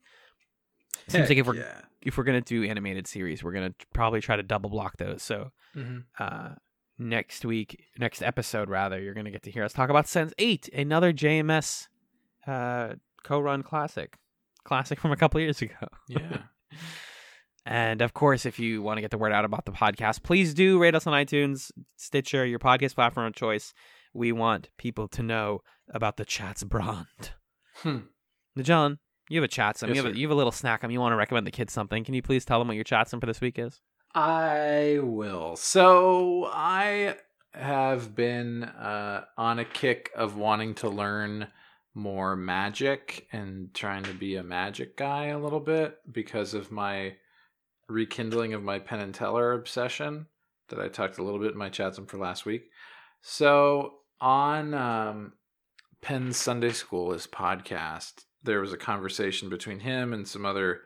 [1.08, 1.82] Seems like if we're yeah.
[2.02, 5.24] if we're gonna do animated series, we're gonna probably try to double block those.
[5.24, 6.04] So Mhm.
[6.20, 6.56] uh,
[6.98, 11.14] next week, next episode rather, you're gonna get to hear us talk about Sense8, another
[11.14, 11.88] JMS
[12.46, 14.18] uh, co-run classic,
[14.64, 15.76] classic from a couple years ago.
[16.10, 16.38] Yeah.
[17.66, 20.54] And of course, if you want to get the word out about the podcast, please
[20.54, 23.74] do rate us on iTunes, Stitcher, your podcast platform of choice.
[24.14, 25.60] We want people to know
[25.94, 27.32] about the Chats Brand.
[27.76, 27.98] Hmm.
[28.56, 29.00] Now, John,
[29.30, 29.90] you have a Chatsum.
[29.90, 30.90] Yes, you, have a, you have a little snack.
[30.90, 32.04] You want to recommend the kids something.
[32.04, 33.82] Can you please tell them what your Chatsum for this week is?
[34.16, 35.58] I will.
[35.58, 37.18] So I
[37.54, 41.48] have been uh, on a kick of wanting to learn
[41.98, 47.16] more magic and trying to be a magic guy a little bit because of my
[47.90, 50.28] rekindling of my Penn and Teller obsession
[50.70, 52.70] that I talked a little bit in my chatsum for last week.
[53.22, 55.34] So on um,
[56.02, 60.82] Penn Sunday School, his podcast, there was a conversation between him and some other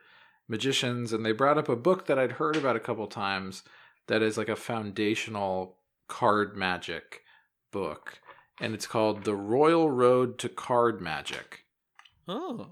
[0.48, 3.64] magicians, and they brought up a book that I'd heard about a couple times
[4.08, 5.78] that is like a foundational
[6.08, 7.22] card magic
[7.72, 8.20] book,
[8.60, 11.66] and it's called The Royal Road to Card Magic.
[12.28, 12.68] Oh.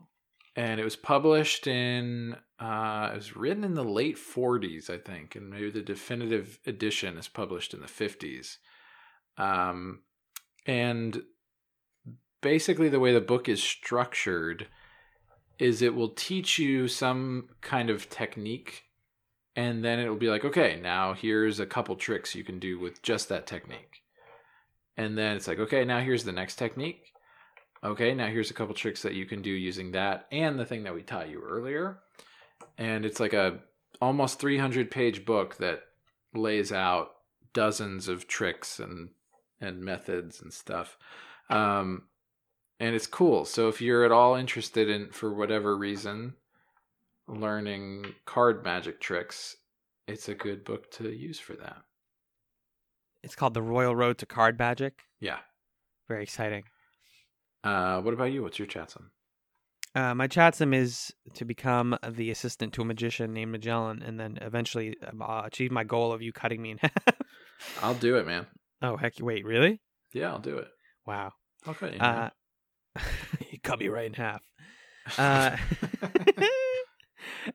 [0.55, 5.35] And it was published in, uh, it was written in the late 40s, I think,
[5.35, 8.57] and maybe the definitive edition is published in the 50s.
[9.37, 10.01] Um,
[10.65, 11.21] and
[12.41, 14.67] basically, the way the book is structured
[15.59, 18.85] is it will teach you some kind of technique
[19.55, 22.79] and then it will be like okay now here's a couple tricks you can do
[22.79, 24.03] with just that technique
[24.99, 27.11] and then it's like okay now here's the next technique
[27.83, 30.83] okay now here's a couple tricks that you can do using that and the thing
[30.83, 31.99] that we taught you earlier
[32.77, 33.59] and it's like a
[34.01, 35.81] almost 300 page book that
[36.35, 37.11] lays out
[37.53, 39.09] dozens of tricks and
[39.59, 40.97] and methods and stuff
[41.49, 42.03] um
[42.79, 43.45] and it's cool.
[43.45, 46.33] So if you're at all interested in, for whatever reason,
[47.27, 49.57] learning card magic tricks,
[50.07, 51.81] it's a good book to use for that.
[53.23, 55.01] It's called The Royal Road to Card Magic.
[55.19, 55.37] Yeah.
[56.07, 56.63] Very exciting.
[57.63, 58.43] Uh, what about you?
[58.43, 59.05] What's your chatsum?
[59.95, 64.37] Uh, my chatsum is to become the assistant to a magician named Magellan, and then
[64.41, 66.93] eventually uh, achieve my goal of you cutting me in half.
[67.81, 68.45] I'll do it, man.
[68.81, 69.15] oh heck!
[69.19, 69.81] Wait, really?
[70.13, 70.67] Yeah, I'll do it.
[71.05, 71.33] Wow.
[71.65, 71.99] I'll cut you.
[71.99, 72.29] Uh,
[73.51, 74.41] you cut me right in half.
[75.17, 75.57] Uh,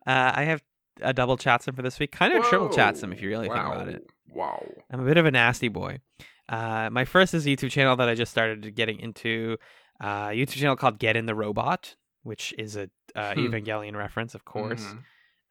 [0.07, 0.61] uh, I have
[1.01, 3.61] a double chatsum for this week, kind of a triple chatsum if you really think
[3.61, 4.03] about it.
[4.35, 4.67] Wow.
[4.91, 6.01] I'm a bit of a nasty boy.
[6.49, 9.57] Uh, my first is a YouTube channel that I just started getting into.
[10.03, 11.95] Uh, a YouTube channel called Get in the Robot,
[12.25, 13.47] which is a uh, Hmm.
[13.47, 14.85] Evangelion reference, of course.
[14.85, 15.03] Mhm.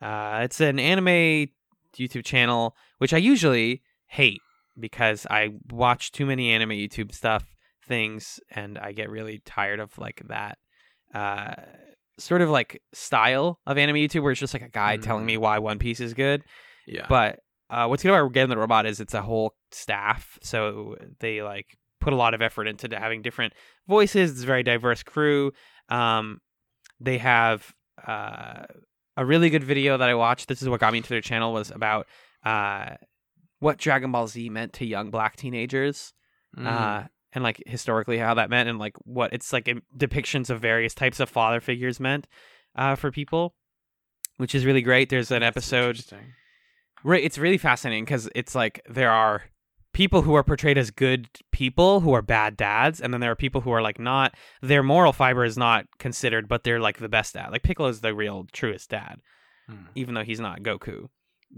[0.01, 1.47] Uh, it's an anime
[1.97, 4.41] YouTube channel, which I usually hate
[4.77, 7.55] because I watch too many anime YouTube stuff
[7.87, 10.57] things, and I get really tired of like that
[11.13, 11.53] uh,
[12.17, 15.27] sort of like style of anime YouTube, where it's just like a guy telling Mhm.
[15.27, 16.43] me why One Piece is good.
[16.87, 17.05] Yeah.
[17.07, 17.39] But
[17.73, 21.41] uh, what's good about Get in the Robot is it's a whole staff, so they
[21.41, 23.53] like put a lot of effort into having different
[23.87, 24.31] voices.
[24.31, 25.53] It's a very diverse crew.
[25.89, 26.39] Um,
[26.99, 27.73] they have
[28.07, 28.65] uh,
[29.17, 30.49] a really good video that I watched.
[30.49, 32.05] This is what got me into their channel was about
[32.45, 32.91] uh,
[33.59, 36.13] what Dragon Ball Z meant to young black teenagers.
[36.55, 36.67] Mm.
[36.67, 40.59] Uh, and like historically how that meant and like what it's like in depictions of
[40.59, 42.27] various types of father figures meant
[42.75, 43.55] uh, for people,
[44.37, 45.09] which is really great.
[45.09, 46.33] There's an That's episode interesting.
[47.03, 49.43] Right, it's really fascinating because it's like there are
[49.93, 53.35] people who are portrayed as good people who are bad dads, and then there are
[53.35, 54.35] people who are like not.
[54.61, 57.51] Their moral fiber is not considered, but they're like the best dad.
[57.51, 59.17] Like Piccolo's the real truest dad,
[59.67, 59.85] Hmm.
[59.95, 61.09] even though he's not Goku.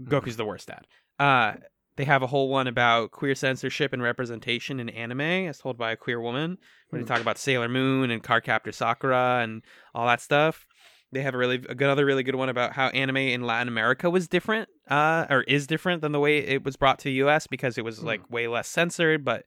[0.04, 0.86] Goku's the worst dad.
[1.18, 1.54] Uh,
[1.96, 5.92] they have a whole one about queer censorship and representation in anime, as told by
[5.92, 6.58] a queer woman,
[6.90, 9.62] where they talk about Sailor Moon and Cardcaptor Sakura and
[9.94, 10.65] all that stuff.
[11.12, 13.68] They have a really a good, another really good one about how anime in Latin
[13.68, 17.12] America was different, uh, or is different than the way it was brought to the
[17.12, 17.46] U.S.
[17.46, 19.44] because it was like way less censored, but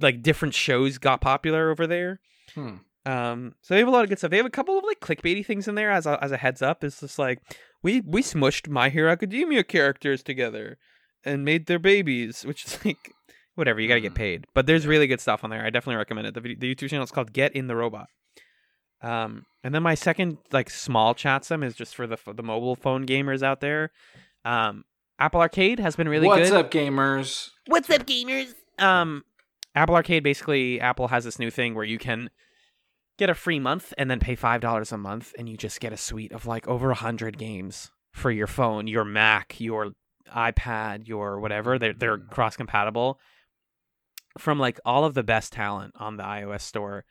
[0.00, 2.20] like different shows got popular over there.
[2.54, 2.76] Hmm.
[3.06, 4.30] Um, so they have a lot of good stuff.
[4.30, 6.62] They have a couple of like clickbaity things in there as a, as a heads
[6.62, 6.82] up.
[6.82, 7.40] It's just like
[7.82, 10.78] we we smushed My Hero Academia characters together
[11.24, 13.12] and made their babies, which is like
[13.54, 13.80] whatever.
[13.80, 15.64] You got to get paid, but there's really good stuff on there.
[15.64, 16.34] I definitely recommend it.
[16.34, 18.08] The, video, the YouTube channel is called Get in the Robot.
[19.04, 23.06] Um, and then my second like small chatsum is just for the the mobile phone
[23.06, 23.90] gamers out there.
[24.46, 24.84] Um,
[25.18, 26.54] Apple Arcade has been really What's good.
[26.54, 27.50] What's up, gamers?
[27.66, 28.54] What's up, gamers?
[28.78, 29.24] Um,
[29.74, 32.30] Apple Arcade basically Apple has this new thing where you can
[33.18, 35.92] get a free month and then pay five dollars a month, and you just get
[35.92, 39.92] a suite of like over a hundred games for your phone, your Mac, your
[40.34, 41.78] iPad, your whatever.
[41.78, 43.20] They're they're cross compatible
[44.38, 47.04] from like all of the best talent on the iOS store,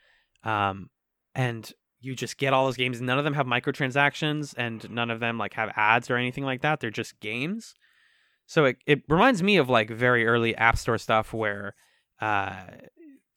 [0.43, 0.89] um,
[1.35, 1.71] and
[2.03, 2.99] you just get all those games.
[2.99, 6.61] None of them have microtransactions, and none of them like have ads or anything like
[6.61, 6.79] that.
[6.79, 7.73] They're just games.
[8.45, 11.75] So it, it reminds me of like very early App Store stuff where
[12.19, 12.65] uh,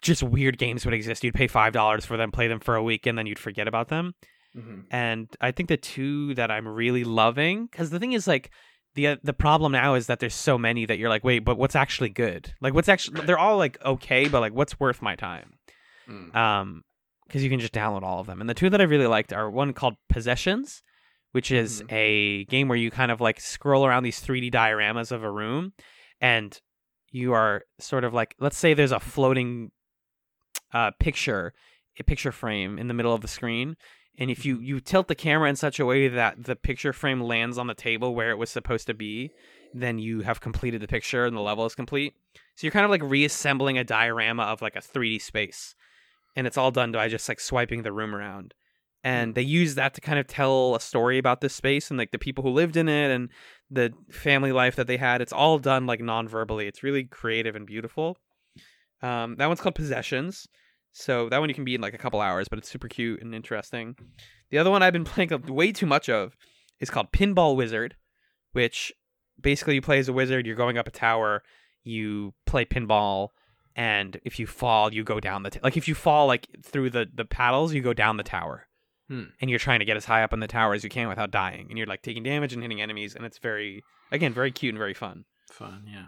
[0.03, 1.23] just weird games would exist.
[1.23, 3.69] You'd pay five dollars for them, play them for a week, and then you'd forget
[3.69, 4.15] about them.
[4.57, 4.81] Mm-hmm.
[4.91, 8.51] And I think the two that I'm really loving, because the thing is like
[8.97, 11.57] the uh, the problem now is that there's so many that you're like, wait, but
[11.57, 12.53] what's actually good?
[12.61, 15.53] Like what's actually they're all like okay, but like what's worth my time?
[16.09, 16.35] Mm.
[16.35, 16.83] Um,
[17.27, 18.41] because you can just download all of them.
[18.41, 20.83] And the two that I really liked are one called Possessions,
[21.33, 25.23] which is a game where you kind of like scroll around these 3D dioramas of
[25.23, 25.73] a room,
[26.21, 26.59] and
[27.11, 29.71] you are sort of like, let's say there's a floating
[30.73, 31.53] uh, picture,
[31.99, 33.77] a picture frame in the middle of the screen.
[34.19, 37.21] And if you, you tilt the camera in such a way that the picture frame
[37.21, 39.31] lands on the table where it was supposed to be,
[39.75, 42.15] then you have completed the picture and the level is complete.
[42.55, 45.75] So you're kind of like reassembling a diorama of like a 3D space
[46.37, 48.55] and it's all done by just like swiping the room around.
[49.03, 52.11] And they use that to kind of tell a story about this space and like
[52.11, 53.31] the people who lived in it and
[53.71, 55.21] the family life that they had.
[55.21, 56.67] It's all done like non-verbally.
[56.67, 58.17] It's really creative and beautiful.
[59.03, 60.47] Um, that one's called possessions.
[60.93, 63.21] So that one you can be in like a couple hours but it's super cute
[63.21, 63.97] and interesting.
[64.51, 66.37] The other one i've been playing way too much of
[66.81, 67.97] is called pinball wizard
[68.53, 68.93] which
[69.41, 71.43] basically you play as a wizard you're going up a tower
[71.85, 73.29] you play pinball
[73.77, 76.91] and if you fall you go down the t- like if you fall like through
[76.91, 78.67] the the paddles you go down the tower
[79.09, 79.27] Hmm.
[79.41, 81.31] and you're trying to get as high up in the tower as you can without
[81.31, 84.73] dying and you're like taking damage and hitting enemies and it's very again very cute
[84.75, 86.07] and very fun Fun, yeah.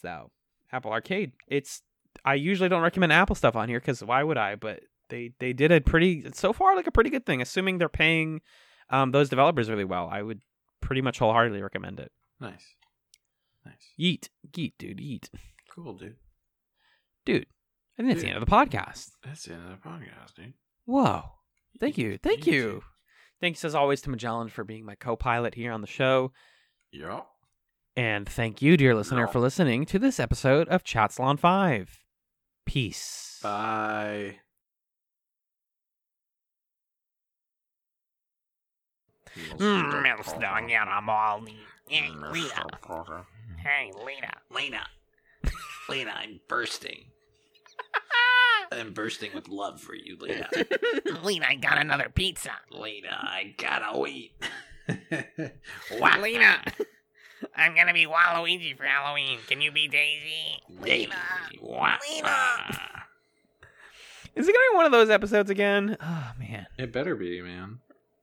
[0.00, 0.30] so
[0.72, 1.82] apple arcade it's
[2.24, 4.80] i usually don't recommend apple stuff on here because why would i but
[5.10, 8.40] they they did a pretty so far like a pretty good thing assuming they're paying
[8.88, 10.40] um, those developers really well i would
[10.80, 12.10] pretty much wholeheartedly recommend it
[12.40, 12.74] Nice.
[13.66, 13.92] Nice.
[14.00, 15.28] yeet yeet dude yeet
[15.74, 16.16] Cool, dude.
[17.32, 17.46] Dude
[17.98, 20.54] i think that's the end of the podcast That's the end of the podcast, dude.
[20.86, 21.22] Whoa.
[21.78, 22.18] Thank you.
[22.18, 22.82] Thank You you.
[23.40, 26.32] Thanks as always to Magellan for being my co pilot here on the show.
[26.92, 27.20] Yeah.
[27.96, 29.32] And thank you, dear listener, Yeah.
[29.32, 32.02] for listening to this episode of Chatsalon 5.
[32.66, 33.38] Peace.
[33.42, 34.40] Bye.
[39.58, 41.44] Mmm, Milestone, get 'em all.
[41.88, 42.66] Hey, Lena.
[43.58, 44.32] Hey, Lena.
[44.50, 44.86] Lena.
[45.88, 47.04] Lena, I'm bursting.
[48.72, 50.48] I'm bursting with love for you, Lena.
[51.24, 52.50] Lena, I got another pizza.
[52.70, 54.32] Lena, I gotta eat.
[55.98, 56.20] Wow.
[56.20, 56.62] Lena.
[57.56, 59.38] I'm gonna be Waluigi for Halloween.
[59.48, 60.60] Can you be Daisy?
[60.80, 61.14] Lena.
[61.62, 62.68] Lena.
[64.36, 65.96] Is it gonna be one of those episodes again?
[66.00, 67.78] Oh man, It better be, man.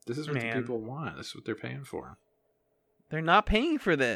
[0.05, 0.55] This is what Man.
[0.55, 1.17] the people want.
[1.17, 2.17] This is what they're paying for.
[3.09, 4.15] they're not paying for this.